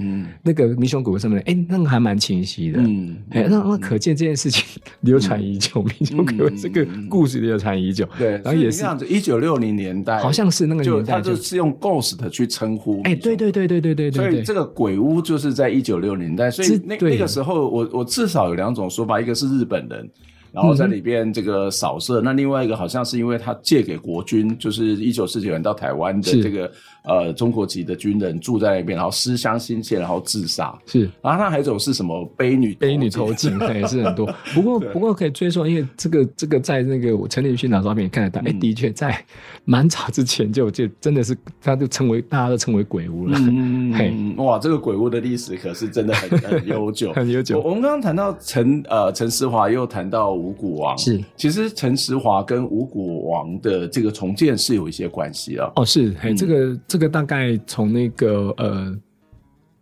[0.43, 20.09] 那个迷雄鬼屋上面，哎，那个还蛮清晰的，嗯，哎，那那可见这件事情流传已久，民雄鬼屋这个故事流传已久，对，然后也是这样子，一九六零年代，好像是那个年代，他就是用 ghost 去称呼，哎，对对对对对对对，所以这个鬼屋就是在一九六零年代，所以那那个时候，我我至少有两种说法，一个是日本人。
[20.51, 26.71] 然后在里边这个扫射，嗯、那另外一个好像是因为他借给国军，就是一九四九年到台湾的这个是
[27.07, 30.77] 呃中国籍的军人住在那边，然后思乡心切，然后自杀。
[30.85, 34.31] 是，然后他还有一种是什么悲女悲女投井，也是很多。
[34.53, 39.19] 不过 不过可以追溯，因为这个这个在那个我陈连勋老照片看得到，哎、嗯，的确在
[39.63, 43.37] 蛮早之前就就真的是，他就称为大家都称为鬼屋了。
[43.39, 47.59] 嗯嘿哇，这个鬼屋的历史可是真的很很悠久， 很悠久。
[47.61, 50.35] 我们刚刚谈到陈呃陈思华，又谈到。
[50.35, 55.71] 五谷王是，其实陈思华跟五谷王的这个重建是有一些关系的。
[55.77, 58.97] 哦，是，嘿，这个这个大概从那个呃，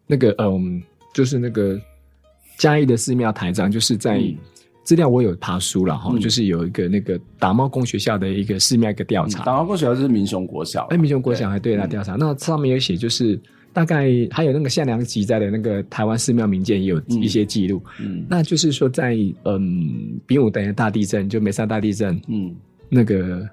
[0.08, 0.82] 那个嗯，
[1.14, 1.80] 就是那个
[2.58, 4.20] 嘉义的寺庙台长，就是在
[4.84, 13.40] 资料我有爬书了哈，就是有一个那个打猫公学校的一个寺庙一个调查，打猫公学校是民雄国小，哎，民雄国小还对他调查，那上面有写就是。
[13.76, 22.56] 大概还有那个夏良吉在的那个台湾寺庙民间也有一些记录，嗯，那就是说在嗯，丙午等于大地震，就梅山大地震，嗯，
[22.88, 23.50] 那个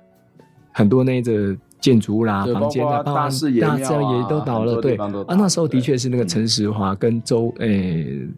[0.73, 4.97] 很多那个建筑物啦、房间啊、大寺爷也都倒了，对。
[4.97, 8.29] 啊，那时候的确是那个陈实华跟周诶，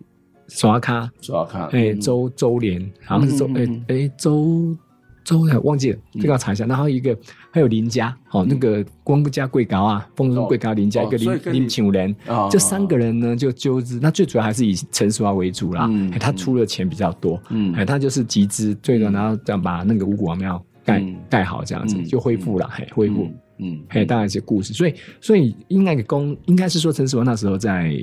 [0.49, 4.77] 刷卡刷卡，诶，周周连好像是周诶诶周。
[5.25, 6.67] 周的忘记了，这个要查一下。
[6.67, 7.17] 然后一个
[7.53, 12.13] 还有林家，哦，那个光家贵高啊，丰中贵高林家一个林林庆人，
[12.51, 15.89] 这三个人呢就就是，那最主要还是以陈实华为主啦。
[16.19, 24.73] 他出的钱比较多，嗯，他就是集资，最终然后这样把那个五谷王庙盖盖好，这样子就恢复了，嘿，恢复，嗯，嘿，当然一些故事。
[24.73, 27.97] 所以，所以应该个公应该是说陈世华那时候在。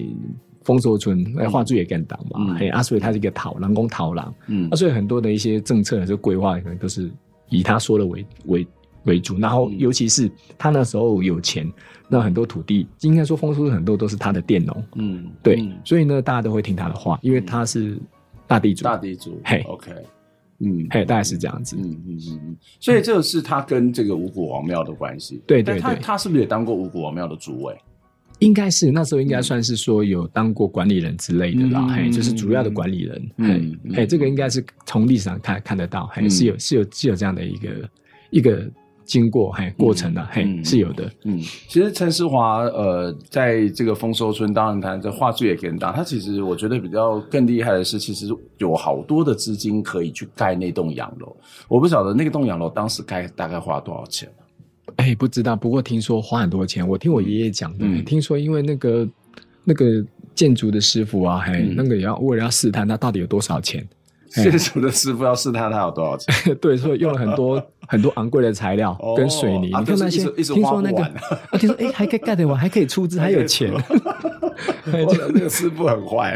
[0.66, 7.10] 丰收村来画作也敢当嘛，嘿啊，所以他是一个讨狼公讨狼，嗯，啊，所以很多的一些政策就规划可能都是
[7.50, 8.68] 以他说的为为
[9.06, 11.66] 为主，然后尤其是他那时候有钱，
[12.08, 17.98] 那很多土地应该说丰收村很多都是他的佃农，嗯，对，所以呢，大家都会听他的话，因为他是
[18.46, 19.92] 大地主，大地主，嘿，OK。
[20.60, 21.76] 嗯，嘿，大概是这样子。
[21.78, 22.58] 嗯嗯嗯嗯。
[22.80, 25.42] 所以这个是他跟这个五谷王庙的关系。
[25.48, 25.80] 对对对。
[25.82, 27.76] 他他是不是也当过五谷王庙的主委？
[28.40, 33.32] 应该是那时候应该算是说有当过管理人之类的啦，嘿，就是主要的管理人。
[33.38, 37.90] 嗯，嘿，这个应该是从历史上看看得到，嘿，是有是有是有这样的一个
[38.30, 38.70] 一个。
[39.10, 48.28] 经过嘿过程的、嘿是有的，嗯，其实陈世华呃，在这个丰收村当然他这画质也很大，他其实我觉得比较更厉害的是，其实
[48.60, 51.36] 有好多的资金可以去盖那栋洋楼。
[51.68, 54.30] 我不晓得那个栋洋楼当时盖大概花了多少钱
[54.98, 56.88] 哎、欸，不知道，不过听说花很多钱。
[56.88, 59.10] 我听我爷爷讲的、嗯，听说因为那个
[59.64, 63.84] 那个建筑的师傅啊，嘿，嗯、那个也要为了要试探他到底有多少钱。
[64.30, 69.72] 建筑的师傅要试探他有多少钱， 对，所以用了很多 很多昂贵的材料跟水泥。
[69.74, 73.72] 哦、你看那些，听说那个，啊、听说哎、欸，还可以盖得完，还可以出资，还有钱。
[74.92, 76.32] 那个师傅很坏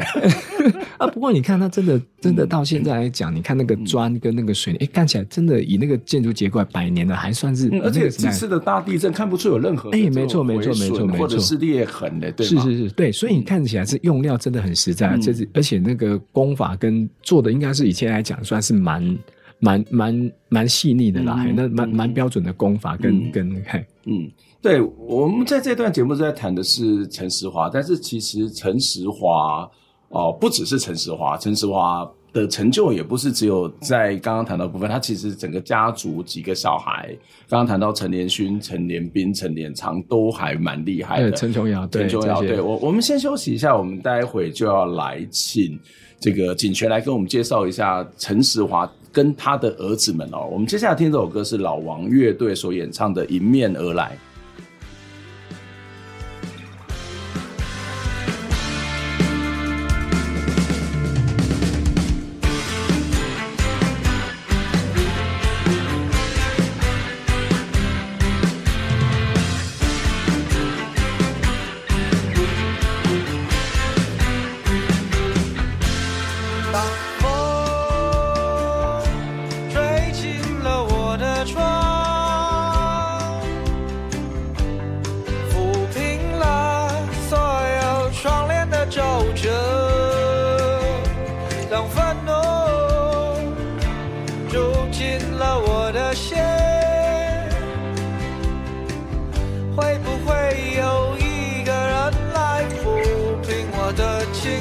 [0.98, 1.08] 啊。
[1.08, 7.70] 不过你看，他真的真的到现在来讲、嗯，你看那个砖跟那个水泥，哎、欸，看起来真的以那个建筑结构百年了，还算是。
[7.84, 17.83] 而且这次的大地震看不出有任何哎、欸，没错没错没错没错，或者是裂痕的，对是是是，对，所以你看起来是用料真的很实在，这、嗯、是而且那个工法跟做的应该是。
[17.88, 19.18] 以前来讲，算是蛮
[19.60, 24.30] 蛮蛮蛮细腻的啦，嗯、那蛮蛮标准的功法跟、嗯、跟嘿，嗯，
[24.62, 29.70] 对，我们在这段节目在谈的是陈石华，但是其实陈石华
[30.10, 37.16] 哦、呃，不只是陈石华，陈石华的成就也不是只有在刚刚谈到的部分，他其实整个家族几个小孩，
[37.48, 45.80] 刚刚谈到陈连勋、陈连斌、陈连昌都还蛮厉害的，陈琼瑶，陈琼瑶，对我，我们先休息一下，我们待会就要来请。
[46.24, 50.48] 这个景泉来跟我们介绍一下陈实华跟他的儿子们哦。
[50.50, 54.18] 我们接下来听这首歌是老王乐队所演唱的《迎面而来》。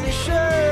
[0.02, 0.71] finisher.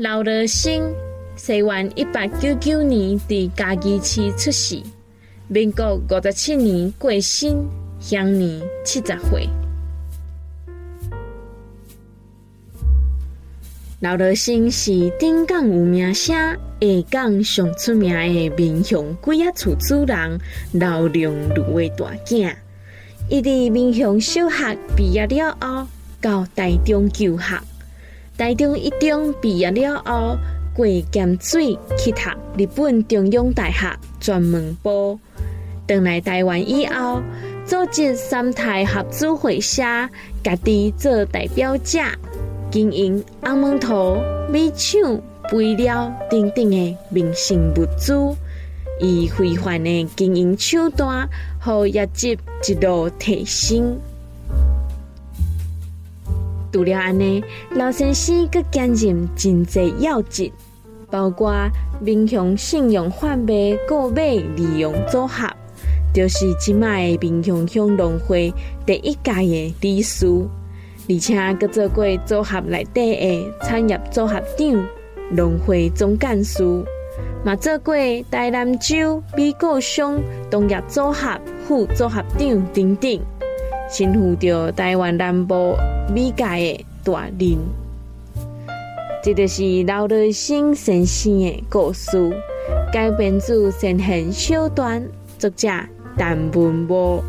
[0.00, 0.82] 刘德兴，
[1.36, 4.82] 西元一八九九年在嘉义市出世，
[5.46, 7.68] 民国五十七年过身，
[8.00, 9.46] 享年七十岁。
[13.98, 16.58] 刘德兴是顶港有名声、下
[17.10, 20.40] 港上出名的民雄鬼仔厝主人
[20.72, 22.54] 刘良儒的大囝。
[23.28, 25.86] 伊伫民雄小学毕业了后，
[26.22, 27.60] 到台中求学。
[28.40, 30.34] 台中一中毕业了后，
[30.74, 33.86] 过咸水去读日本中央大学
[34.18, 35.20] 专门部。
[35.86, 37.20] 回来台湾以后，
[37.66, 39.82] 组织三台合资会社，
[40.42, 41.98] 家己做代表者，
[42.70, 44.16] 经营红门涂、
[44.50, 48.14] 米厂、肥料等等的民生物资，
[49.00, 51.28] 以非凡的经营手段，
[51.60, 54.00] 和业绩一路提升。
[56.72, 60.50] 除了安尼，刘先生阁兼任真济要职，
[61.10, 61.52] 包括
[62.00, 65.48] 民雄信用贩卖购买利用组合、
[66.14, 68.52] 就是即卖的民雄乡农会
[68.86, 70.26] 第一届的理事，
[71.08, 74.88] 而且阁做过组合内底的产业组合长、
[75.32, 76.62] 农会总干事，
[77.44, 77.94] 嘛做过
[78.30, 83.20] 台南州米果商农业组合副组合长等等，
[83.90, 85.74] 身负着台湾南部
[86.14, 87.58] 美界的大任。
[89.22, 92.30] 这就是刘瑞生先生的故事，
[92.92, 95.02] 改编自神仙小段，
[95.38, 95.68] 作者。
[96.18, 97.22] 陈文波，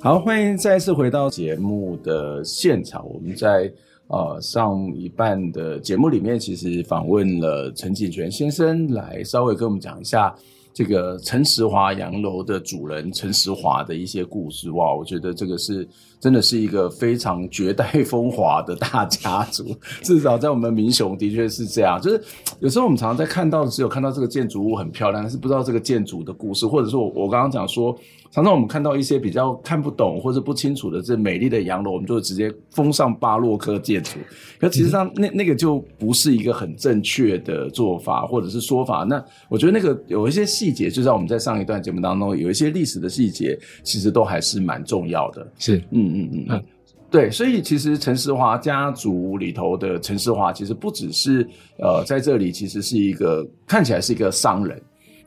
[0.00, 3.08] 好，欢迎再次回到节目的现场。
[3.08, 3.70] 我们在
[4.12, 10.32] 呃上一半的节目里面，其实访问了陈锦泉先生，来稍微跟我们讲一下。
[10.74, 15.86] 这个陈时华洋楼的主人陈时华的一些故事，哇，我觉得这个是
[16.18, 19.64] 真的是一个非常绝代风华的大家族，
[20.02, 22.00] 至少在我们民雄的确是这样。
[22.00, 22.22] 就是
[22.58, 27.94] 有时候我们常常在看到的时候，看到这个建筑物很漂亮，但是不知道这个建筑的故事，或者说我刚刚讲说。
[28.32, 34.12] 常常我们看到一些比较看不懂或者不清楚的这美丽的洋楼，我们就直接封上巴洛克建筑。
[34.58, 39.04] 可其实上那那个就不是一个很正确的做法或者是说法。
[39.04, 45.46] 那我觉得那个有一些细节，就像我们在上一段节目当中有一些历史的细节，其实都还是蛮重要的。
[45.58, 46.64] 是，嗯嗯嗯嗯，
[47.10, 47.30] 对。
[47.30, 51.46] 所以其实陈世华家族里头的陈世华，其实不只是
[51.78, 54.80] 呃在这里，其实是一个看起来是一个商人。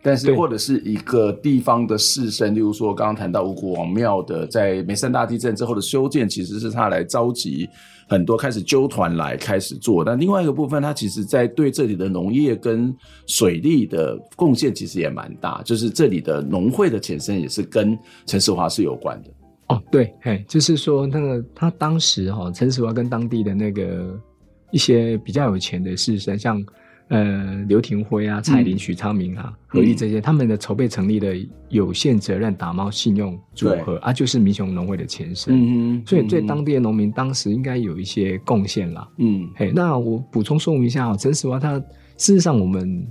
[0.07, 7.67] 但是，或者是一个地方的士绅，例如说刚刚谈到五谷王庙的，在梅山大地震之后的修建，其实是他来召集
[8.07, 10.05] 很多开始纠团来开始做。
[10.05, 19.29] 但另外一个部分，他其实在对这里的农业跟水利的贡献其实也蛮大，就是这里的农会的前身也是跟陈时华是有关的。
[19.69, 24.15] 哦，对，嘿，就是说那个他当时哈，陈时华跟当地的那个
[24.69, 26.63] 一些比较有钱的士绅，像。
[27.09, 31.35] 呃，刘廷辉啊，蔡林、许昌明啊，何毅这些，嗯、他们的筹备成立的
[31.69, 35.53] 有限责任打猫信用组合啊，就是民雄农会的前身。
[35.55, 39.07] 嗯，所以对当地的农民当时应该有一些贡献啦。
[39.19, 41.77] 嗯，嘿，那我补充说明一下啊，陈实华他
[42.17, 43.07] 事实上我们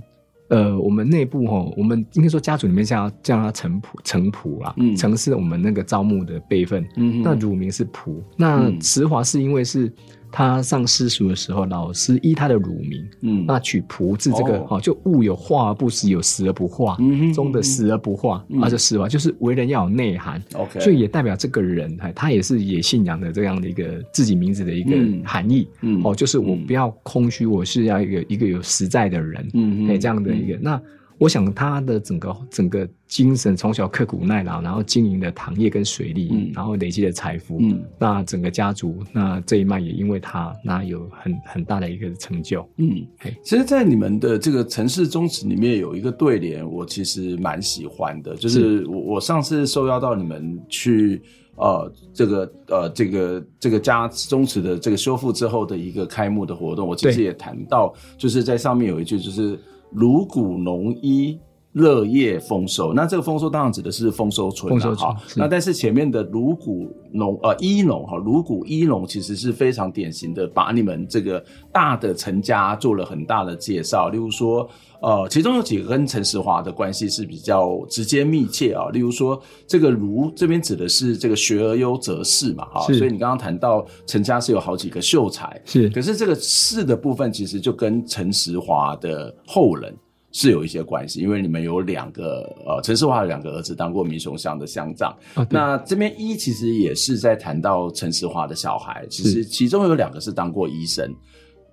[0.49, 9.89] 呃，我们内部哈，我们应该说家族里面叫叫他陈仆陈仆啊，嗯，陈是我们那个招募的辈分，嗯，那乳名是仆，那时华是因为是。
[10.35, 30.81] 他上私塾的时候，老师依他的乳名，嗯，那取仆字这个，哦，就物有化而不实，有实而不化，嗯，中的实而不化，而且实化就是为人要有内涵，OK，所以也代表这个人，他也是也信仰的这样的一个自己名字的一个含义，嗯，哦，就是我不要空虚，我是要一个一个有实在的人，嗯，哎这样的一个那。
[31.17, 43.33] 我想他的整个整个精神从小刻苦耐劳，然后经营的糖业跟水利，嗯、然后累积的财富，嗯，那整个家族那这一脉也因为他那有很很大的一个成就，嗯，嘿。
[43.43, 48.85] 其实，在你们的这个城市宗祠里面有一个对联，我其实蛮喜欢的，就是。
[48.87, 51.21] 我我上次受邀到你们去
[51.55, 59.57] 呃这个呃这个这个家宗祠的这个修复之后的一个开幕的活动，我其实也谈到，就是在上面有一句就是。
[59.91, 61.39] 芦谷农医
[61.75, 65.13] 乐业丰收，那这个丰收当然指的是丰收村了哈。
[65.35, 74.07] 那但是前面的卢谷农呃一农哈，卢谷一农其实是非常典型的，把你们这个大的陈家做了很大的介绍。
[74.07, 74.65] 例如说，
[75.01, 78.87] 呃，其中有几个跟陈时华的关系是比较直接密切啊。
[78.93, 82.81] 例如说，这个卢这边指的是这个学而优则仕嘛哈。
[82.93, 85.89] 所以你刚刚谈到陈家是有好几个秀才，是。
[85.89, 89.93] 可是这个仕的部分其实就跟陈时华的后人。
[90.37, 95.15] 是有一些关系，因为你们有两个呃，陈世华的两个儿子当过民雄乡的乡长。
[95.35, 101.09] 哦、那这边一其实也是在谈到陈世华的小孩，其实其中有两个是当过医生。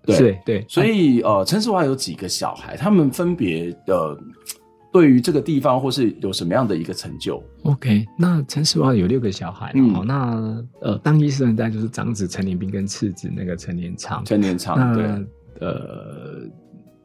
[0.07, 4.17] 对对，对所以呃，陈世华有几个小孩，他们分别呃，
[4.93, 14.25] 对于这个地方或是有什么样的一个成就？OK，那陈世华有六个小孩，嗯，好，那呃，当医生的就是长子陈连斌跟次子那个陈连昌。
[14.25, 15.05] 陈连昌，对，
[15.59, 16.49] 呃。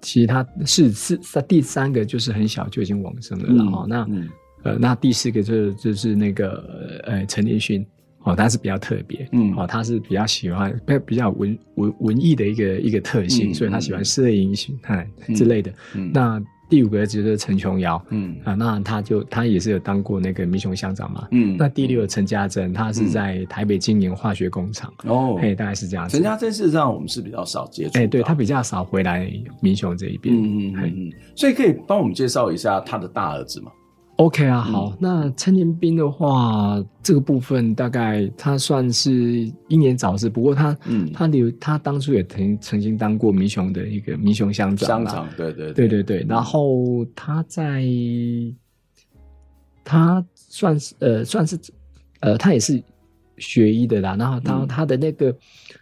[0.08, 4.30] 其实他是是他第三个就是很小就已经往生了，然后、嗯、那、嗯、
[4.64, 7.86] 呃那第四个就是就是那个呃陈奕迅
[8.24, 16.42] 哦，他是比较特别，嗯，哦他是比较喜欢比比较文文文艺的一个一个特性，嗯、所以他喜欢摄影、形态、之类的，嗯、那。
[16.70, 18.36] 第五个就是陈琼瑶，嗯。
[18.44, 21.56] 啊，那他就他也是有当过那个民雄乡长嘛，嗯。
[21.58, 26.18] 那第六个陈家珍，他是在台北经营化学工厂，哦，嘿，大概是这样子。
[26.18, 31.12] 陈家珍事实上我们是比较少接触，哎，对他比较少回来民雄这一边，嗯嗯嗯。
[31.36, 33.72] 所以可以帮我们介绍一下他的大儿子吗？
[34.18, 39.12] OK 啊，好，嗯、那陈联彬的话，这个部分大概他算是
[39.68, 45.88] 英年早逝，不过他，嗯，他留他当初也曾曾经当过民雄的一个民雄乡长，乡长，对对对。
[45.88, 47.86] 对对，然后他在，
[49.84, 51.60] 他算是呃算是
[52.22, 52.82] 呃他也是
[53.38, 55.30] 学医的啦，然后他他的那个、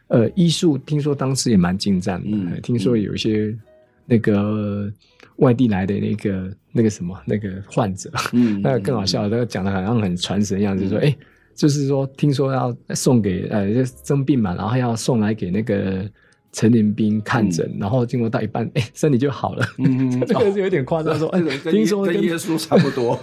[0.09, 3.57] 嗯、呃医术，听说当时也蛮精湛的，嗯，听说有一些
[4.05, 4.91] 那个
[5.37, 6.51] 外地来的那个。
[6.77, 11.17] 那个什么，那个患者，嗯， 那个更好笑，那个讲的好像很传神一样，就是说，哎、欸，
[11.55, 16.05] 就是说，听说要送给呃，就生病嘛，然后要送来给那个
[16.51, 23.17] 陈林斌看诊，嗯、然后经过到一半，哎、欸，身体就好了，嗯， 这个是有点夸张，说，哎，听说跟耶稣差不多，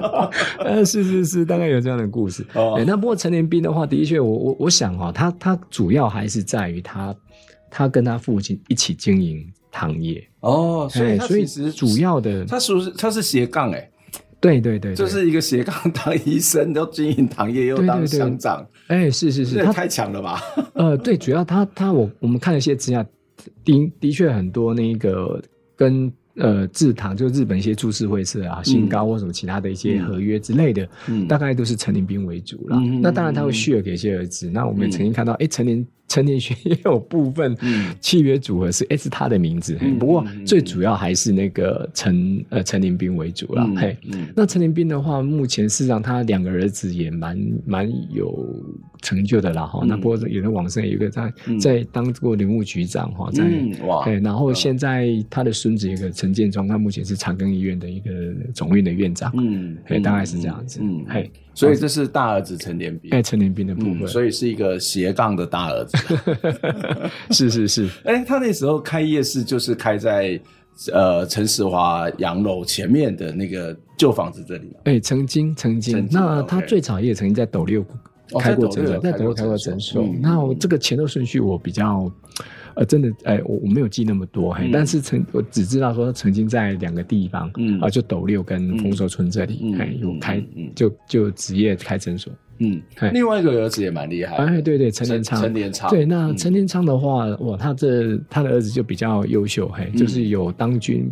[0.60, 2.46] 呃，是是是，大概有这样的故事。
[2.86, 7.14] 那不过陈林斌的话，的确，我我我想哈，他他主要还是在于他
[7.70, 9.46] 他跟他父亲一起经营。
[9.76, 13.90] 行业哦，所以所以其实主要的，他是不是他是斜杠哎？
[14.38, 18.64] 对对对，就是一个斜杠，当医生，又经营行业，又当乡长。
[18.88, 20.40] 哎，是是是，他太强了吧？
[20.74, 23.04] 呃，对，主要他他我我们看了一些资料，
[23.64, 25.42] 的的确很多那个
[25.74, 30.86] 跟呃制糖，就日本一些株式会社啊，新高或什么其他的一些合约之类的，
[31.26, 32.78] 大概都是陈林斌为主了。
[33.00, 34.50] 那当然他会 share 给一些儿子。
[34.50, 35.84] 那我们也曾经看到，哎，陈联。
[36.08, 37.56] 陈联勋也有部分
[38.00, 43.68] 契约组合是是他的名字，不过最主要还是那个陈呃陈林斌为主了。
[43.76, 43.96] 嘿，
[44.34, 48.46] 那陈林斌的话，目前事实上他两个儿子也蛮蛮有
[49.02, 49.84] 成就的啦哈。
[49.86, 53.44] 那不过有的网上有一个在在当过林务局长哈，在
[53.84, 58.10] 哇，对，然后现在他的孙子一个陈建忠，他目前是长庚医院的一个
[58.54, 61.30] 总院的院长，嗯，大概是这样子，嗯，嘿。
[61.54, 65.95] 所以这是大儿子陈联彬，哎，陈联彬的部分，嗯，所以是一个斜杠的大儿子，
[67.30, 70.40] 是 是是， 哎，他那时候开夜市就是开在
[70.92, 77.84] 呃陈世华洋楼前面的那个旧房子这里，哎，曾经曾经，曾经那他最早也曾经在斗六
[78.38, 82.10] 开过诊所，在德国开过诊所，那我这个前后顺序我比较。
[82.78, 92.78] 呃，真的，哎，我我没有记那么多，嘿，但是曾我只知道说曾经在两个地方，嗯，啊，就斗六跟丰收村这里，哎，有开，就就职业开诊所，嗯，
[93.14, 101.10] 另外一个儿子也蛮厉害，哎，对对，陈联昌，陈联昌，对，那陈联昌的话，哇，他这他的儿子就比较优秀，嘿，就是有当军。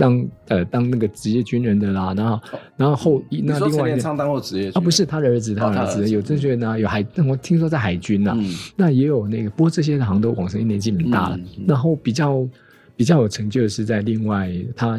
[0.00, 2.40] 当呃当那个职业军人的啦，然后
[2.74, 8.34] 然后后那另外一个当过职业啊，不是他的儿子，他的儿子有这些呢，有海，我听说在海军呐，
[8.74, 11.38] 那也有那个，不过这些好像都往生年纪很大了。
[11.68, 12.48] 然后比较
[12.96, 14.96] 比较有成就的是在另外他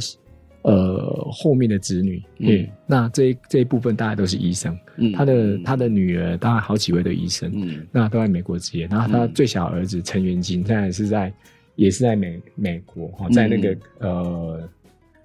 [0.61, 4.77] 呃后面的子女，嗯，那这这一部分大概都是医生，
[5.15, 11.33] 他的他的女儿当然好几位的医生，嗯，那都在美国职业，然后他最小儿子陈元金现在是在
[11.75, 14.69] 也是在美美国哈，在那个呃。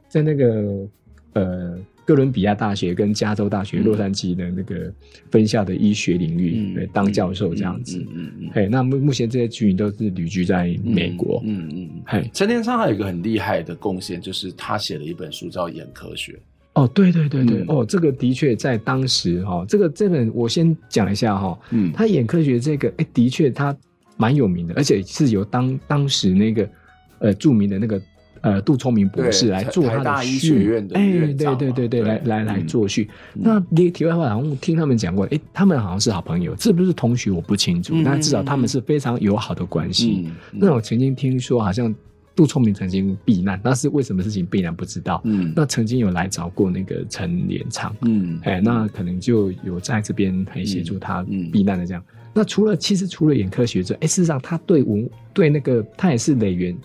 [0.08, 0.88] 在那个
[1.34, 4.92] 呃哥伦比亚大学跟加州大学洛杉矶的那个
[5.30, 16.32] 分校的医学领域，对，当教授这样子，嗯嗯，嘿，那目目前这些居民都是旅居在美国，嗯嗯，嘿，陈天昌还有一个很厉害的贡献，就是他写了一本书叫《眼科学》。
[16.74, 23.76] 哦，对对对对，哦，这个的确在当时哈，这个这本我先讲一下哈，嗯，他眼科学这个，哎，的确他
[24.16, 26.70] 蛮有名的，而且是由当当时那个
[27.18, 28.00] 呃著名的那个。
[28.46, 33.10] 呃，杜聪明博士来做他的序，哎，对对对对，来来来做序。
[33.34, 40.30] 那题题外话，好像听他们讲过，哎，他们好像是好朋友，是不是同学我不清楚，但至少他们是非常友好的关系。
[40.52, 41.92] 那我曾经听说，好像
[42.36, 45.20] 杜聪明曾经避难，那是为什么事情避难不知道。
[45.24, 52.00] 嗯，那曾经有来找过那个陈连昌，嗯，哎，那可能就有在这边可以协助他避难的这样。
[52.32, 56.76] 那除了其实除了眼科学之外，哎，事实上他对文对那个他也是类园。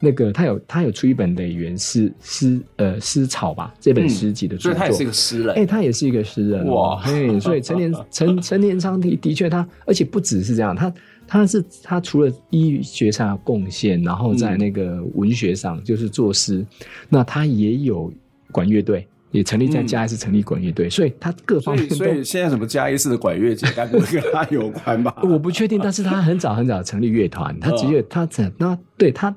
[0.00, 5.54] 那个他有他有出一本《耒园诗诗呃诗草》吧，这本诗集的著作，所以他也是一个诗人。
[5.54, 7.00] 哎，他也是一个诗人哇！
[7.04, 10.92] 哎，所以陈年陈陈年昌的的确他，而且不只是这样，他
[11.26, 16.64] 他是他除了医学上的贡献，然后在那个文学上就是作诗，
[17.08, 18.12] 那他也有
[18.52, 21.88] 管乐队，也成立在嘉义市成立管乐队，所以他各方面。
[21.88, 25.16] 所以现在什么嘉义市的管乐节该不会跟他有关吧？
[25.22, 29.34] 我不确定，但是他很早很早成立乐团，他只有他怎那对他。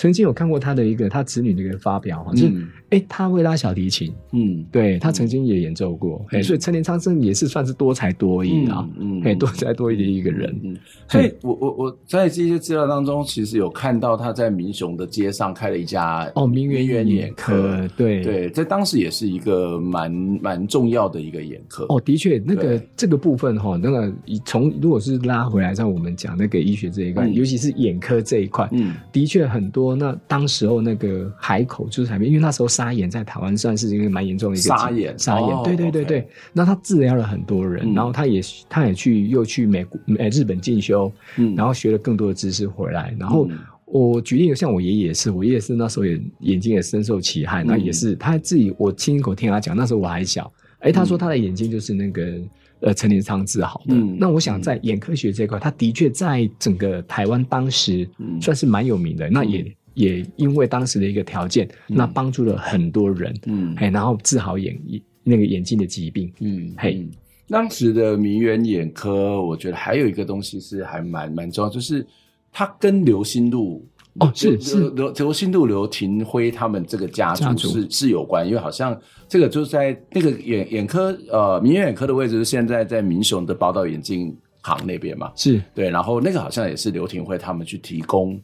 [0.00, 2.52] 曾经有看过他的一个他子女的一个发表，就是
[2.88, 10.58] 哎、他会拉小提琴，嗯，对他曾经也演奏过，哎、嗯，所以陈年昌真也是算是多才多艺啊，嗯，哎、嗯，多才多艺的一个人。
[10.64, 10.74] 嗯，
[11.06, 18.22] 所以我我我在这些资料当中，其实有看到他在民雄的街上开了一家哦，明园眼科，对。
[18.22, 21.84] 对，在当时也是一个蛮蛮重要的一个眼科。
[21.90, 24.10] 哦，的确，那个这个部分哈，那个
[24.46, 29.89] 从如果是拉回来，像我们讲那个医学这一块，嗯、尤其是眼科这一块，嗯，的确很多。
[29.90, 36.28] 说，那当时候那个海口就是海边，因为那时候沙眼在台湾算是一个蛮严重的一个沙眼，沙眼，对对对对。
[36.52, 41.12] 那他治疗了很多人，然后他也他也去又去美国、日本进修，
[41.56, 43.14] 然后学了更多的知识回来。
[43.18, 43.48] 然后
[43.84, 52.38] 我举例，像我爷爷也是，我爷爷是那时候也眼睛也深受其害，那也是他自己，我亲口听他讲，那时候我还小，哎，他说他的眼睛就是那个。
[52.82, 53.94] 呃，陈年昌治好的。
[53.94, 58.08] 嗯，那我想在眼科学这块，他的确在整个台湾当时
[58.40, 59.28] 算是蛮有名的。
[59.28, 63.34] 那也也因为当时的一个条件，那帮助了很多人。
[63.46, 64.78] 嗯，嘿，然后治好眼
[65.22, 66.32] 那个眼睛的疾病。
[66.40, 67.06] 嗯，嘿，
[67.48, 72.06] 当时的名媛眼科，我觉得还有一个东西是还蛮蛮重要，就是
[72.52, 73.86] 它跟刘心路。
[74.18, 88.38] 哦，是是刘刘心路、刘廷辉他们这个家族是族是有关，因为好像这个就是在那个眼眼科呃名媛眼科的位置是现在在民雄的宝岛眼镜行那边嘛，是对，然后那个好像也是刘廷辉他们去提供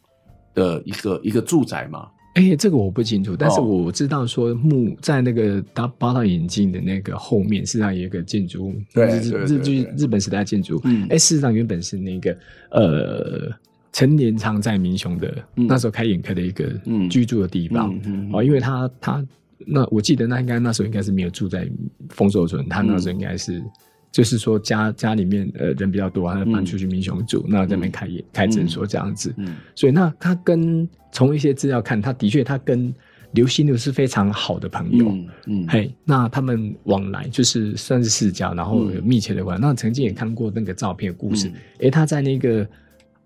[0.56, 2.08] 的一个一个住宅吗。
[2.34, 12.36] 哎、欸，这个我不清楚，但是我知道说木在那个宝宝岛眼镜的那个后面，事实上有一个建筑，对日日日日本时代建筑，嗯，哎、欸，事实上原本是那个
[12.70, 13.52] 呃。
[13.92, 16.70] 陈年昌在民雄的、嗯、那时候开眼科的一个
[17.08, 17.98] 居住的地方，
[18.30, 19.26] 哦、因为他他
[19.66, 21.66] 那我记得那应该那时候应该是没有住在
[22.10, 23.70] 丰寿村，他那时候应该是、嗯、
[24.10, 32.92] 就是说家家里面呃人比较多，他就搬出去民雄住，嗯、那在那边开眼开诊所这样子，嗯嗯、所以那他跟从一些资料看，他的确他跟
[33.32, 35.66] 刘心路是非常好的朋友，嗯，嗯。
[35.68, 39.60] 嘿，那他们往来就是算是世交，然后有密切的关系。
[39.60, 41.60] 嗯、那曾经也看过那个照片故事，诶、嗯。
[41.80, 42.66] 欸，他在那个。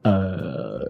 [0.03, 0.81] 呃，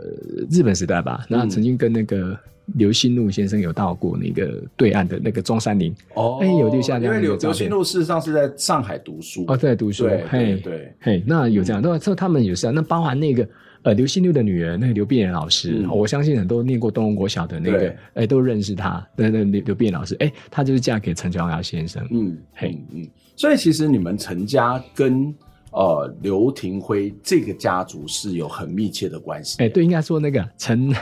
[0.48, 2.38] 日本时代吧，那曾经跟那个
[2.74, 5.94] 刘心路先生有到过那个对岸的那个中山陵。
[6.14, 7.14] 哦，哎，有留下这样。
[7.14, 9.44] 因为刘心路事实上是在上海读书。
[9.48, 13.48] 哦，在读书，对，对，嘿，那有这样，那这他们有这样，那包含那个
[13.82, 25.34] 呃刘心路的女儿那个刘碧莲老师，我相信很多念过东龙国小的那个哎都认识她，那那刘刘碧莲老师，哎，她就是嫁给陈乔瑶先生，嗯，嘿，嗯，所以其实你们陈家跟。
[25.72, 29.62] 呃，刘廷辉这个家族是有很密切的关系。
[29.62, 30.92] 哎，对，应该说那个陈，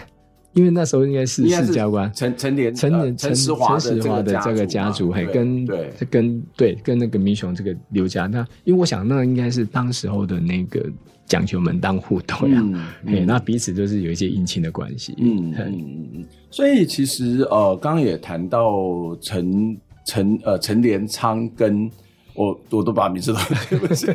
[0.59, 3.99] 因为那时候应该是世交关，陈陈连陈陈陈石华的
[4.43, 10.85] 这个家族，还跟对跟对跟那个明雄这个刘家，那因为我想那应该是当时候的那个
[11.27, 15.15] 讲求门当户对啊，哎，那彼此就是有一些姻亲的关系。
[15.19, 21.91] 嗯嗯嗯，所以其实呃，刚刚也谈到陈陈呃陈连昌跟。
[22.39, 24.07] 我我都把名字都对不起，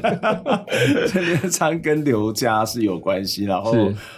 [1.10, 3.74] 陈连昌跟刘家是有关系，然后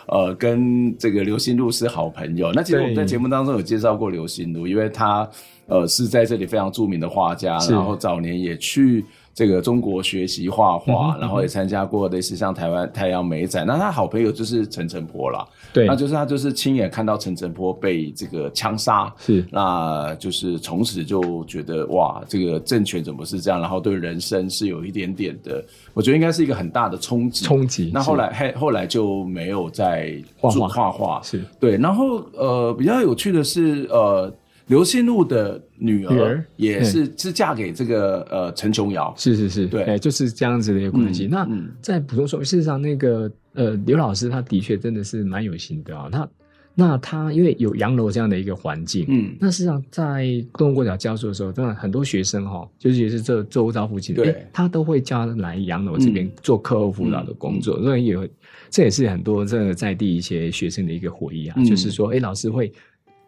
[0.07, 2.51] 呃跟这个刘心路是好朋友。
[2.53, 5.27] 那其实我们在节目当中有介绍过刘心路，因为他
[5.65, 9.03] 呃是在这里非常著名的画家，然后早年也去。
[9.35, 13.67] 这个中国学习画画，然后也参加过类似像台湾太阳美展。
[13.67, 23.59] 那他好朋友就是陈澄波啦，对，那就是他就是亲眼看到陈澄波被这个枪杀，是，那就是从此就觉得哇，这个政权怎么是这样？
[23.59, 25.61] 然后对人生是有一点点的，
[25.93, 27.43] 我觉得应该是一个很大的冲击。
[27.43, 27.91] 冲击。
[27.93, 31.75] 那后来后来就没有再画画，画画是对。
[31.75, 34.33] 然后呃，比较有趣的是呃。
[34.67, 41.27] 刘心路的女儿也是是嫁给这个呃陈琼瑶，是是是，对，就是这样子的一个关系。
[41.27, 41.47] 那
[41.81, 46.09] 在普通说，事实上那个呃刘老师他的确真的是蛮有心的啊。
[46.11, 46.27] 他
[46.73, 57.79] 那他因为有洋楼这样的一个环境，嗯，那事实上在东龙国小教书的时候，真的很多学生哈，就是也是这周遭附近，对，他都会叫他来洋楼这边做课后辅导的工作。
[57.83, 58.29] 所以也
[58.71, 62.73] 这也是很多这个在地一些学生的一个回忆啊，就是说，哎，老师会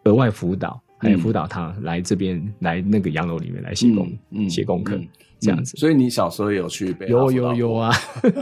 [0.02, 0.82] 额外辅导。
[0.98, 4.10] 还有辅导他来这边来那个洋楼里面来写功
[4.48, 4.98] 写功课
[5.40, 7.06] 这样子，所以你小时候有去背？
[7.06, 7.94] 有有有啊！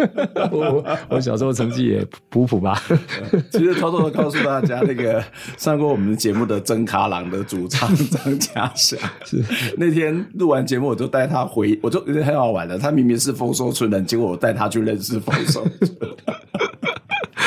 [0.50, 2.82] 我我小时候成绩也普普吧。
[3.52, 5.22] 其实偷偷的告诉大家，那个
[5.58, 9.44] 上过我们节目的真卡朗的主唱 张家祥，是
[9.76, 12.78] 那天录完节目，我就带他回，我就觉得很好玩的。
[12.78, 15.94] 他明明是丰收村人，结果我带他去认识丰收村。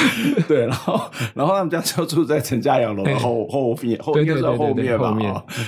[0.47, 5.16] 对，然后，然后他们家就住在陈家洋楼的后后面，后应该是后面吧。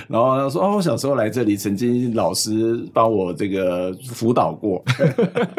[0.07, 4.83] 然后他说：“哦，我小时候来这里，曾经老师帮我这个辅导过。”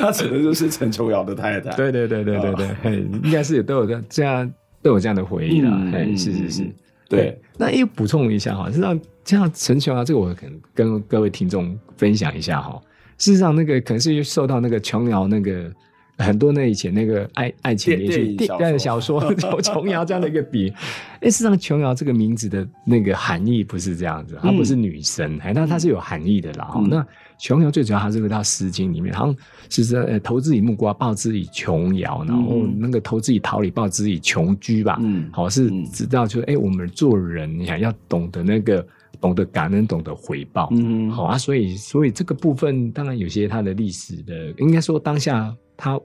[0.00, 1.70] 他指的就是陈琼瑶的太太。
[1.76, 4.52] 对对对对对对，应该是都有这样这样
[4.82, 5.70] 都有这样的回忆啦。
[5.72, 6.66] 嗯，是是是，
[7.08, 7.38] 对。
[7.56, 12.80] 那又补充一下哈，实际上这样陈琼瑶这个我可能跟各位听众分享一下哈。
[13.18, 15.70] 事实上，那个可能是受到那个琼瑶那个。
[16.18, 19.22] 很多那以前那个爱爱情连续电电小说，
[19.62, 20.72] 琼瑶这样的一个比。
[21.20, 26.70] 哎，事实上琼瑶这个名字的那个含义不是这样子，她不是女神，哎、嗯，那它是有含义的啦。
[26.76, 27.06] 嗯、那
[27.38, 29.36] 琼瑶最主要还是回到《诗经》里面，好像
[29.68, 34.98] 是说呃，投之以木瓜，报之以琼瑶，然后那个投之以桃李，报之以琼琚吧。
[35.00, 38.86] 嗯，好是知道就，哎，我们做人你想要懂得那个。
[39.18, 46.00] 懂得感恩，懂得回报，嗯，好啊，所以，所以这个部分当然有些它的历史的，应该说当下他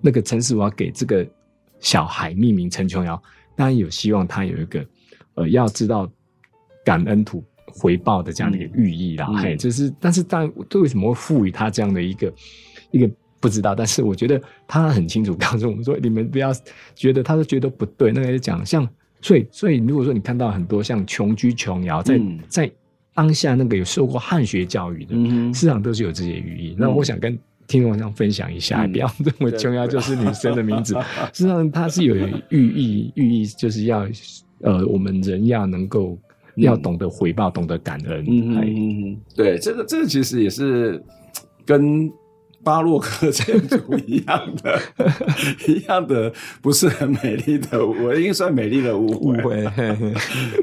[0.00, 1.26] 那个陈世华给这个
[1.80, 3.20] 小孩命名陈琼瑶，
[3.54, 4.86] 当然有希望他有一个
[5.34, 6.10] 呃要知道
[6.84, 12.32] 感恩图回报的这样的一个寓意啦，嘿、嗯，就是，但是当然，为什么会赋予他这样的一个
[12.90, 13.10] 一个
[13.40, 16.50] 不知道，但是我觉得他很清楚告诉我们说，你们不要
[16.94, 18.88] 觉得他都觉得不对，那个讲像。
[19.22, 22.70] 所以，所以如果说你看到很多像穷居、琼瑶，在、嗯、在
[23.14, 26.76] 当下那个有受过汉学教育的，嗯，实际上都是有这些寓意。
[26.78, 27.36] 那、嗯、我想跟
[27.66, 30.94] 听众想分享一下，嗯、不要认为琼瑶就是女生的名字，
[31.32, 32.14] 实际上它是有
[32.48, 34.06] 寓意，寓意就是要
[34.60, 36.18] 呃，我们人要能够
[36.56, 38.24] 要懂得回报，懂得感恩。
[38.28, 41.02] 嗯嗯，对，这个这个其实也是
[41.64, 42.10] 跟。
[42.66, 44.82] 巴洛克建筑一样的，
[45.68, 49.06] 一样的，不是很美丽的，我应该算美丽的误
[49.36, 49.64] 会。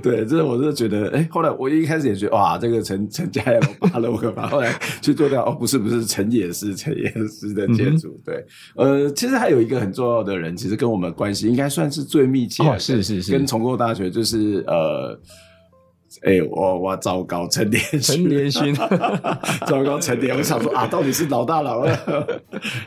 [0.03, 8.19] 对，这是我是觉得，哎、欸，后来我一开始也觉得，哇，这个陈陈家有巴洛克吧，后来去做掉，哦，不是不是，陈也是陈也是的建筑。
[8.25, 8.45] 对，
[8.75, 15.17] 呃，其实还有一个很重要的人，其实跟我们关系应该算是最密切的，哦，是是是，跟重构大学就是呃。
[16.25, 22.39] 哎、欸，我我糟糕，陈连陈连勋，糟糕，陈连，我想说啊，到底是老大老二，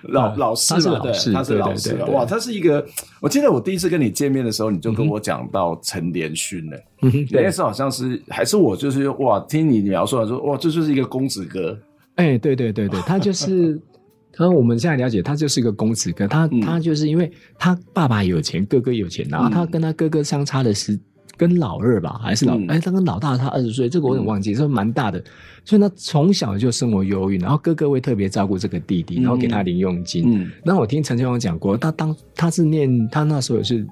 [0.05, 0.99] 老老师嘛？
[1.01, 1.95] 对，他是老师。
[2.07, 2.83] 哇，他是一个，
[3.21, 6.77] 我记得我第一次跟你见面的时候，你就跟我讲到陈连勋呢。
[7.31, 11.79] 那时候好像是还是我，就是哇，听你描述来说，哇，这就是一个公子哥。
[12.15, 13.79] 哎、欸，对对对对，他就是，
[14.33, 16.27] 他我们现在了解，他就是一个公子哥。
[16.27, 20.99] 他、嗯、他就是因为他爸爸有钱，哥哥有钱，然后他跟他哥哥相差的是。
[21.37, 25.23] 跟老二吧，还是老哎，他、嗯、跟老大他二十岁，这个我有点忘记，这、嗯、蛮大的，
[25.65, 30.25] 所以他从小就生活忧郁，然后哥哥会特别照顾这个弟弟，然后给他零用金。
[30.27, 33.87] 嗯，那我听陈建宏讲过，他当他是念他那时候也是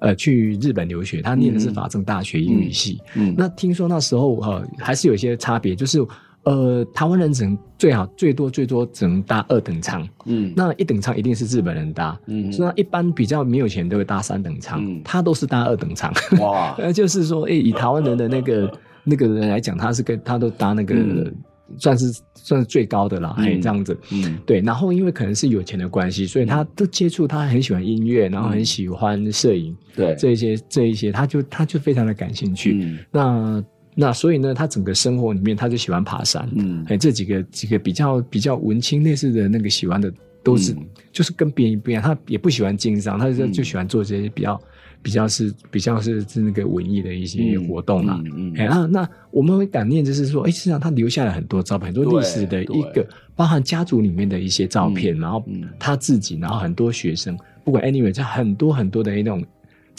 [0.00, 3.00] 呃去日本留学，他念的是法政大学英语系。
[3.14, 6.06] 嗯，嗯那听说那时候呃还是有一些差别，就是。
[6.44, 16.10] 呃，台湾人只能最好最多最多只能搭二等舱，嗯，那一等舱一定是日本人搭，嗯，所以一般比较没有钱都会搭三等舱，嗯，他都是搭二等舱，
[16.40, 18.72] 哇， 那就是说，哎、欸，以台湾人的那个
[19.04, 21.34] 那个人来讲，他是跟他都搭那个、嗯、
[21.76, 33.64] 算是算是最高的了，哎、嗯，这样子，嗯，对，然后因为可能是有钱的关系，所以他都接触，他很喜欢音乐，然后很喜欢摄影，对、嗯，这一些这一些，他就他就非常的感兴趣，嗯，那。
[34.00, 36.48] 那所以呢，他整个生活里面，他就喜欢爬山。
[36.56, 40.10] 嗯，哎，这几个几个比较比较文青类似的那个喜欢的，
[40.42, 40.78] 都是、嗯、
[41.12, 42.02] 就是跟别人不一样。
[42.02, 44.66] 他也不喜欢经商，他就就喜欢做这些比较、嗯、
[45.02, 48.18] 比较是比较是是那个文艺的一些活动啊。
[48.24, 48.54] 嗯嗯。
[48.56, 55.44] 哎、嗯，那那我们会感念，就是说，哎，实际上他留下了很多照片，很多历史的一个，包含家族里面的一些照片，然后
[55.78, 59.44] 他自己，然后很多学生，不管 anyway，在很多很多的那种。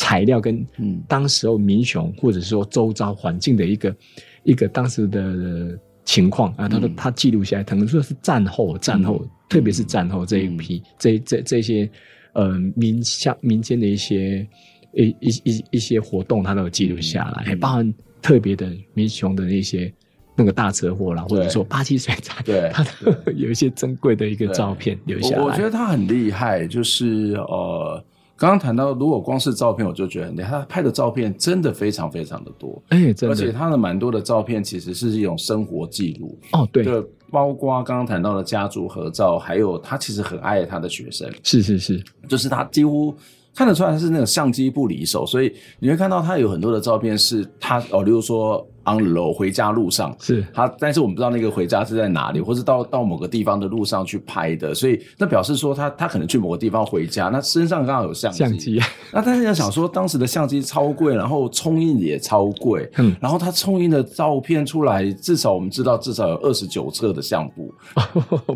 [0.02, 0.66] 材料跟
[1.08, 3.96] 当时候民雄或者说周遭环境的一个
[4.42, 11.88] 一个当时的情况啊，他都他记录下来，可能说是战后战后，特别是战后这一批这这这些
[12.34, 14.48] 呃民像民间的一些
[14.94, 17.94] 一一一一些活动，他都有记录下来，还包含
[18.24, 19.94] 特别的民雄的那些
[20.36, 25.44] 那个大车祸啦，或者说八七水灾， 对，他都 有一些珍贵的一个照片留下来。
[25.44, 28.04] 我觉得他很厉害，就是呃。
[28.42, 30.50] 刚刚谈到，如果光是照片，我就觉得很厉害。
[30.50, 33.36] 他拍的照片真的非常非常的多，哎、欸，真的。
[33.36, 36.36] 而且他的蛮多的照片其实是一种生活记录。
[36.54, 41.32] 哦，对，就包括刚刚谈到的家族合照，还有他其实很爱他的学生。
[41.44, 43.16] 是是是，就是他几乎
[43.54, 48.68] 看得出来他是那种相机不离手，所以你会看到他有很多的照片是他哦，例如说。
[48.84, 58.82] On the road 回家路上是他，但是我们不知道那个回家是在哪里，或是到到某个地方的路上去拍的，所以那表示说他他可能去某个地方回家，那身上刚好有相机，相机。
[59.12, 67.72] 那但是要想说，当时的相机超贵，然后冲印也超贵，嗯，然后他冲印的照片出来，至少我们知道至少有二十九册的相簿，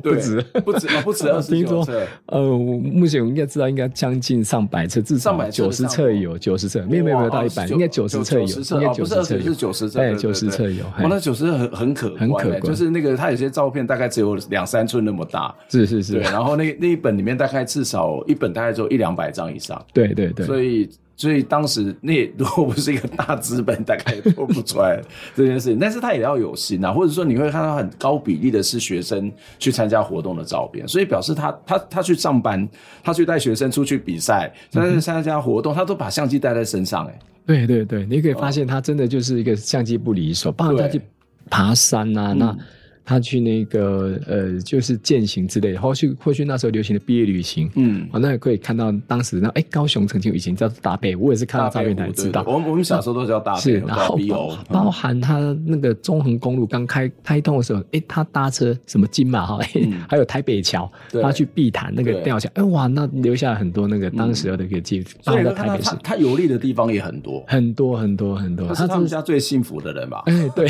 [0.01, 10.14] 不止不止不 止二十九册，呃，目前我们应该知道应该将近上百册，至少九十册有九十册，没有没有没有到一百，应该九十册有，应该九十册是九十册。
[10.15, 25.01] 九十册有，哇那九十很很可很可观，就是那个他有些照片大概只有两三寸那么大，是是是，对，然后那那一本里面大概至少一本大概只有一两百张以上，对对对，所以所以当时那如果不是一个大资本，大概也做不出来
[25.35, 25.79] 这件事情。
[25.79, 32.67] 但是他也要有心啊，或者说你会看到很高比例的是学生去参加活动的照片，所以表示他他他去上班，
[33.03, 37.11] 他去带学生出去比赛，但是参加活动，他都把相机带在身上、欸。
[37.11, 41.01] 哎，对对对，你可以发现他真的就是一个相机不离手，包括他去
[41.49, 42.57] 爬山啊，那。
[43.05, 52.43] 他去那个呃，就是践行之类的，或许或许那时候流行的毕业旅行，嗯，哦，那也可以看到当时那哎、欸，高雄曾经有以前叫做大北，我也是看到照片才知道。
[52.47, 60.91] 我们我们小时候都叫大北，是，然后包，包含他那个中横公路刚开开通的时候，哎、欸，他搭车什么金马哈，嗯、 还有台北桥，
[61.21, 65.05] 他去碧潭那个吊桥，哎、欸、哇，那留下了很多那个当时的一个记录。
[65.21, 68.67] 所以台北市他游历的地方也很多，很多很多很多。
[68.67, 70.23] 他是他们家最幸福的人吧？
[70.25, 70.67] 哎、欸， 对，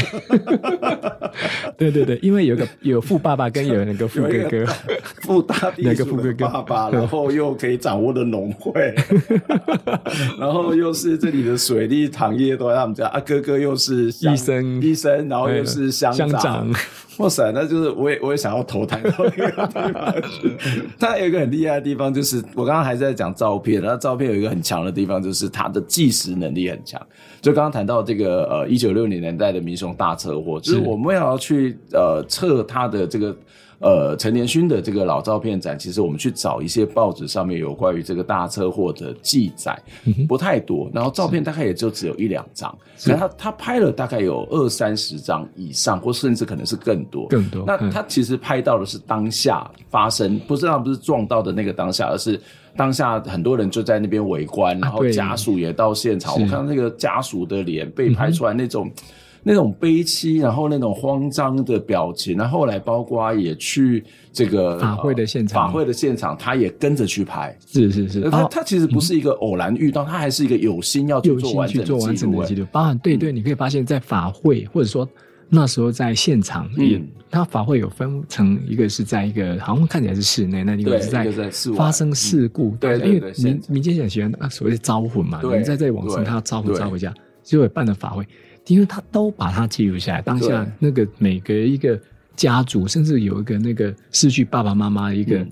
[1.78, 3.00] 对对对，因为有个有。
[3.06, 4.66] 富爸爸跟有那个富哥哥，
[5.22, 8.96] 富大地主 的爸爸， 然后又可以掌握的农会，
[10.40, 16.74] 然后又是这里的水利行业都在他们家啊，哥哥又是医生，医生，然后又是乡长，乡长，
[17.24, 20.58] 哇塞，那就是我也我也想要投胎到那个地方去。
[21.00, 27.02] 它有一个很厉害的地方，就是我刚刚还在讲照片，然后照片有一个很强的地方，就是它的计时能力很强。
[27.42, 33.36] 就刚刚谈到这个呃，一九六零年代的民雄大车祸，就是我们要去呃测它的这个
[33.86, 39.80] 呃陈年勋的这个老照片展，其实我们去找一些报纸上面有关于这个大车祸的记载，
[40.28, 47.64] 不太多，然后照片大概也就只有一两张，可是他他拍了大概有二三十张以上，或甚至可能是更多，更多。
[47.68, 52.42] 那他其实拍到的是当下发生，不是他不是撞到的那个当下，而是。
[52.78, 56.34] 当下很多人就在那边围观，然后家属也到现场。
[56.34, 58.94] 啊、我看到那个家属的脸被拍出来那种、嗯、
[59.48, 62.36] 那种悲戚，然后那种慌张的表情。
[62.36, 67.56] 然后后来包括也去这个法会的现场，法会的现场他也跟着去拍。
[67.68, 71.68] 是是是，他他其实不是一个偶然遇到，他还是一个有心要去做完
[72.16, 72.66] 整的记录。
[72.72, 75.08] 包含对对，你可以发现，在法会或者说。
[75.48, 81.24] 那时候在现场嗯，他法会有分成一个是在一个好像看起来是室内，那一个是在
[81.78, 88.28] 发生事故，对，因为民民间很喜欢啊所谓的招魂嘛，你在这里往生，他要招魂招回家，就会办的法会，
[88.68, 92.00] 因为他都把它记录下来，当下那个每个一个
[92.36, 95.48] 家族，甚至有一个那个失去爸爸妈妈一个，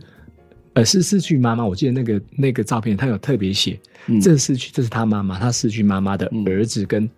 [0.74, 3.80] 呃是失去妈妈，我记得那个那个照片他有特别写，
[4.22, 7.10] 这失去这是他妈妈，他失去妈妈的儿子跟。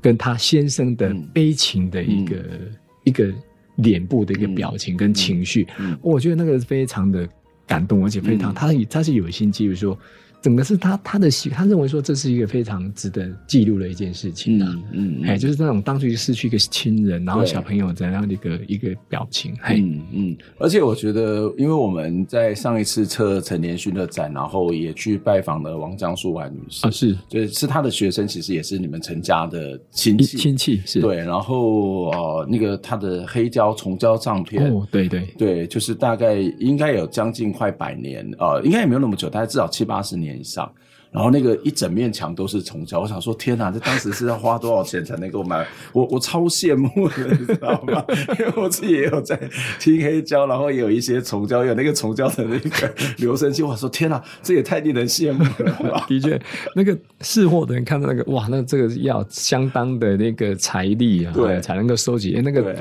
[0.00, 2.74] 跟他先生的悲情的一个、嗯、
[3.04, 3.32] 一个
[3.76, 5.64] 脸部的一个表情跟情绪，
[6.00, 7.24] 我觉得那个非常的
[7.68, 9.96] 感动，而且非常、嗯、他他是有心机，比如说。
[10.42, 31.00] 整个是他他的喜，他认为说这是一个非常值得记录的一件事情啊，嗯嗯，哎，就是那种当初失去一个亲人，然后小朋友怎样的一个一个表情，嗯嗯，而且我觉得，因为我们在上一次测陈年勋的展，然后也去拜访了王江素婉女士，啊是，就是他的学生，其实也是你们陈家的亲戚亲戚，是。
[31.00, 35.22] 对，然后呃那个他的黑胶重胶唱片，哦对对。
[35.38, 40.31] 对，就是大概应该有将近快百年，呃，应该也没有那么久，大概至少七八十年。
[40.38, 40.70] 以上，
[41.10, 45.66] 然后那个一整面墙都是虫胶，我想说天哪，这当时是要花多少钱才能够买？
[45.92, 48.04] 我我超羡慕的，你知道吗？
[48.38, 49.38] 因为我自己也有在
[49.78, 53.62] 听黑胶，然后也有一些虫胶，有那个虫胶的那个留声机。
[53.62, 55.44] 我说天哪，这也太令人羡慕
[55.84, 56.04] 了。
[56.08, 56.40] 的确，
[56.74, 62.36] 那个试货的人看到那个哇，那这个要相当的那个财力啊，对，才能够收集。
[62.36, 62.74] 哎，那个。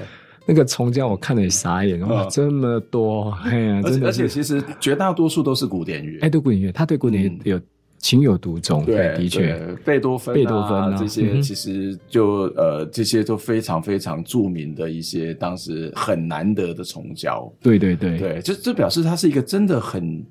[0.52, 7.62] 那个虫胶我看了也傻眼，哇，这么多，哎呀，真的，而且其实绝大多数都是古典乐，哎，对古典乐，他对古典乐有
[8.00, 18.18] 情有独钟，对，的确，贝多芬、贝多芬这些其实就呃，这些都非常非常著名的一些当时很难得的重胶，对对对。
[18.18, 20.22] 对，就这表示他是一个真的很。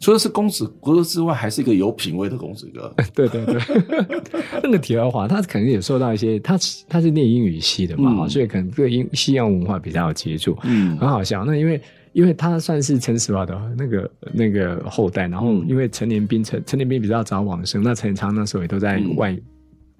[0.00, 2.92] 除了是公子哥之外，还是一个有品味的公子哥。
[3.14, 3.60] 对 对对，
[4.64, 10.56] 那个题外话，他肯定也受到一些，他他是念英语系的嘛，嗯、所以可能对英西洋文化比较有接触。
[10.64, 11.44] 嗯，很好笑。
[11.44, 11.80] 那因为
[12.12, 19.36] 因为他算是陈实华的那个那个后代，然后因为陈年斌陈陈年斌比较早往生，那陈昌那时候也都在外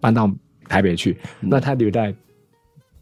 [0.00, 0.28] 搬到
[0.66, 2.14] 台北去，嗯、那他留在。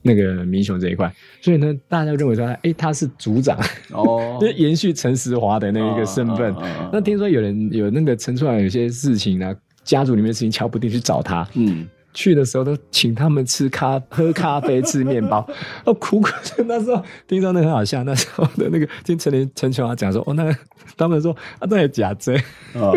[0.02, 3.58] 那个民雄这一块，所以呢，大家认为说，哎、欸，他是组长
[3.90, 6.52] 哦， 就延续陈时华的那一个身份。
[6.54, 11.46] 哦哦哦、那听说有人有那个陈处长有些事情呢、啊，家族里面的事情敲不定，去找他。
[11.54, 15.46] 嗯，去的时候都请他们吃咖、喝咖啡、吃面包。
[15.84, 20.56] 哦，苦苦的那时候听说那很好笑，那时候的那个听陈林陈琼华讲说，哦，那个
[20.96, 22.36] 他们说啊，那也假真。
[22.74, 22.96] 哦，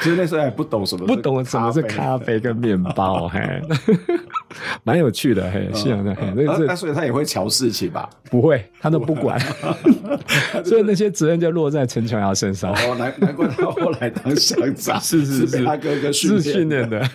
[0.00, 3.40] 其 实那时候还不懂什么，不懂什么是咖啡跟面包，嘿。
[4.84, 8.08] 蛮有趣的，嘿，是啊，那那那所以他也会瞧事情吧？
[8.30, 9.38] 不会，他都不管，
[10.64, 12.72] 所以那些责任就落在陈琼瑶身上。
[12.72, 17.06] 哦，难难怪他后来当乡长，是是是，他哥哥训练的。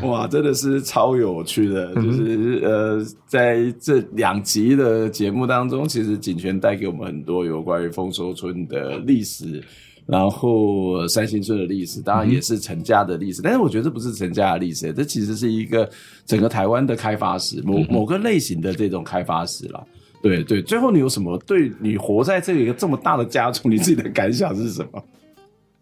[0.02, 9.62] 哇，真的是超有趣的，就是呃，在这两集的节目当中，其实景泉带给我们很多有关于丰收村的历史。
[10.06, 15.90] 然后三星村的历史，当然也是陈家的历史，嗯、但是我觉得这不是陈家的历史，这其实是一个
[16.24, 19.84] 整个台湾的开发史，某某个类型的这种开发史了。
[20.22, 25.04] 对对，最后你有什么对你活在这一个这么大的家族，你自己的感想是什么？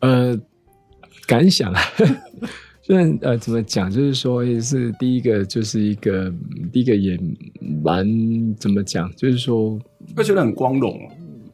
[0.00, 0.40] 呃，
[1.26, 1.80] 感想啊，
[2.82, 6.32] 虽然呃怎么讲，就是说也是第一个，就是一个
[6.72, 7.18] 第一个也
[7.82, 8.06] 蛮
[8.58, 9.78] 怎么讲，就是说
[10.16, 10.98] 会觉得很光荣。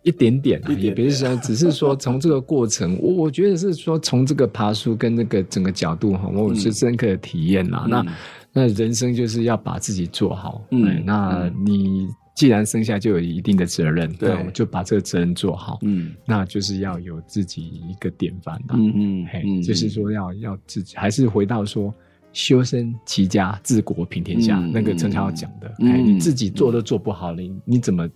[0.02, 7.82] 一点点，啊，也别是说，只是说从这个过程， 我我觉得是说从这个爬树跟那个整个角度哈，我是深刻的体验啦。
[7.84, 8.06] 嗯、那
[8.54, 12.08] 那人生就是要把自己做好，嗯，那你
[12.41, 21.95] 既然生下就有一定的责任，对，就把这个责任做好，嗯，那就是要有自己一个典范吧，嗯嗯，嘿，嗯、就是说要要自己，还是回到说
[22.32, 28.09] 修身齐家治国平天下，嗯、那个陈超讲的，嗯，你自己做都做不好，你你怎么？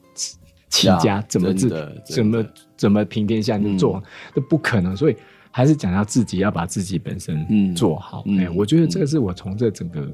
[0.71, 1.69] 齐家怎么治？
[2.07, 2.47] 怎么
[2.79, 3.59] 怎么平天下？
[3.59, 4.03] 你做
[4.35, 5.17] 都不可能，所以
[5.51, 8.25] 还是讲到自己要把自己本身做好。
[8.39, 10.11] 哎，我觉得这个是我从这整个。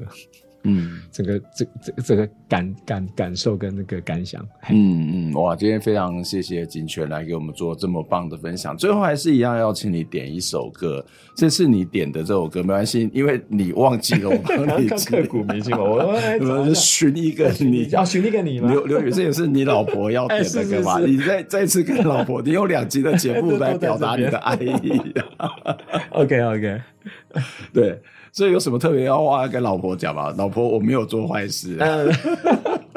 [0.64, 8.76] 嗯，整个这这这个感感感受跟那个感想，嗯嗯，哇，今天非常谢谢景泉来给我们做这么棒的分享。
[8.76, 11.04] 最后还是一样要请你点一首歌，
[11.34, 15.96] 这是你点的这首歌没关系，因为你忘记了我帮你 刻骨铭心，我
[16.40, 18.70] 我们寻一个你，要寻一个你吗？
[18.70, 20.98] 刘刘宇，这也是你老婆要点的歌吗？
[21.00, 25.14] 你再再次跟老婆，你用两集的节目 来表达你的爱意。
[26.10, 26.80] OK OK，
[27.72, 27.98] 对。
[28.32, 30.32] 所以有什么特别要话跟老婆讲吗？
[30.36, 31.76] 老婆，我没有做坏事。
[31.80, 32.08] 嗯，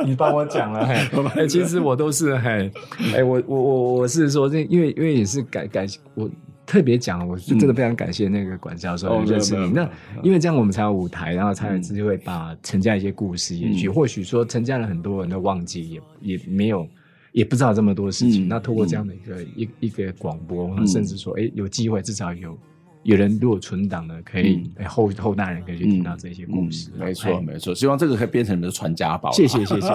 [0.05, 2.71] 你帮我讲了，嘿，其实我都是嘿，
[3.15, 6.29] 哎，我我我我是说，这因为因为也是感感谢，我
[6.65, 9.69] 特别讲，我是真的非常感谢那个管教授认识你。
[9.71, 9.89] 那
[10.21, 13.89] 因为这样我们才有舞台，然后才有机会把陈家一些故事延续。
[13.89, 16.87] 或许说陈家人很多人都忘记，也也没有
[17.31, 18.47] 也不知道这么多事情。
[18.47, 22.55] 那透过这样的一个一一个广播，甚至说，哎，有机会至少有。
[23.03, 26.89] 有人如果存档呢，可以后后代人可以去听到这些故事。
[26.97, 29.31] 没错，没错，希望这个可以变成你们的传家宝。
[29.33, 29.89] 谢谢，谢谢。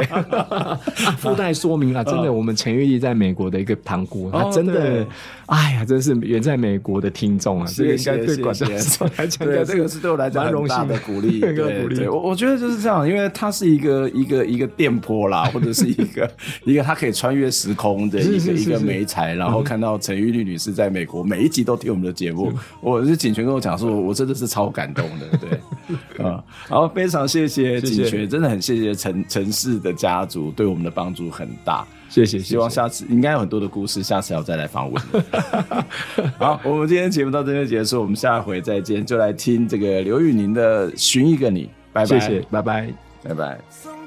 [1.17, 5.07] 附带说明啊，真的，我们陈玉丽在美国的一个堂姑，他真的，
[5.47, 16.31] 哎呀，真是远在美国的听众啊， 这个应该对管教授来讲，对这个是对我来讲蛮荣幸的 鼓励，对对，我我觉得就是这样，因为它是一个一个一个电波啦，或者是一个
[16.65, 22.53] 一个它可以穿越时空的一个一个媒材，然后看到陈玉丽女士在美国每一集都听我们的节目，
[22.83, 22.98] 我。
[22.99, 25.59] 我是景泉跟我讲说，我真的是超感动的，对，
[26.25, 35.03] 啊，然后非常谢谢景泉，真的很谢谢陈陈氏的家族对我们的帮助很大，谢谢，希望下次应该有很多的故事，下次要再来访问。
[36.39, 42.93] 好，我们今天节目到这边结束，我们下回再见，就来听这个刘宇宁的《寻一个你》，拜拜，谢谢，拜拜，
[43.23, 43.98] 拜拜。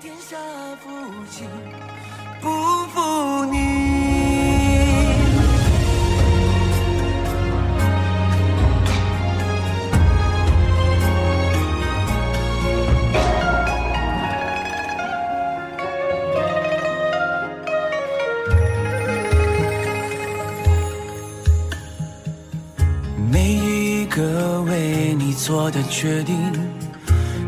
[25.52, 26.38] 做的决定，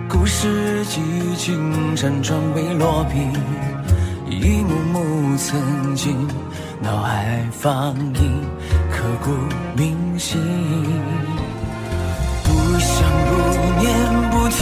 [0.10, 1.00] 故事几
[1.38, 3.16] 经辗转未落笔，
[4.30, 6.28] 一幕幕曾经
[6.82, 8.42] 脑海放映，
[8.92, 9.32] 刻骨
[9.78, 10.38] 铭心。
[12.44, 13.32] 不想不
[13.80, 13.88] 念
[14.32, 14.60] 不听，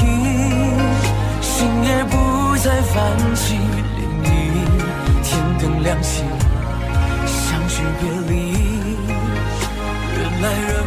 [1.41, 3.55] 心也不再泛起
[3.97, 4.29] 涟漪，
[5.23, 6.21] 天灯亮起，
[7.25, 8.53] 相聚别离。
[10.13, 10.80] 人来人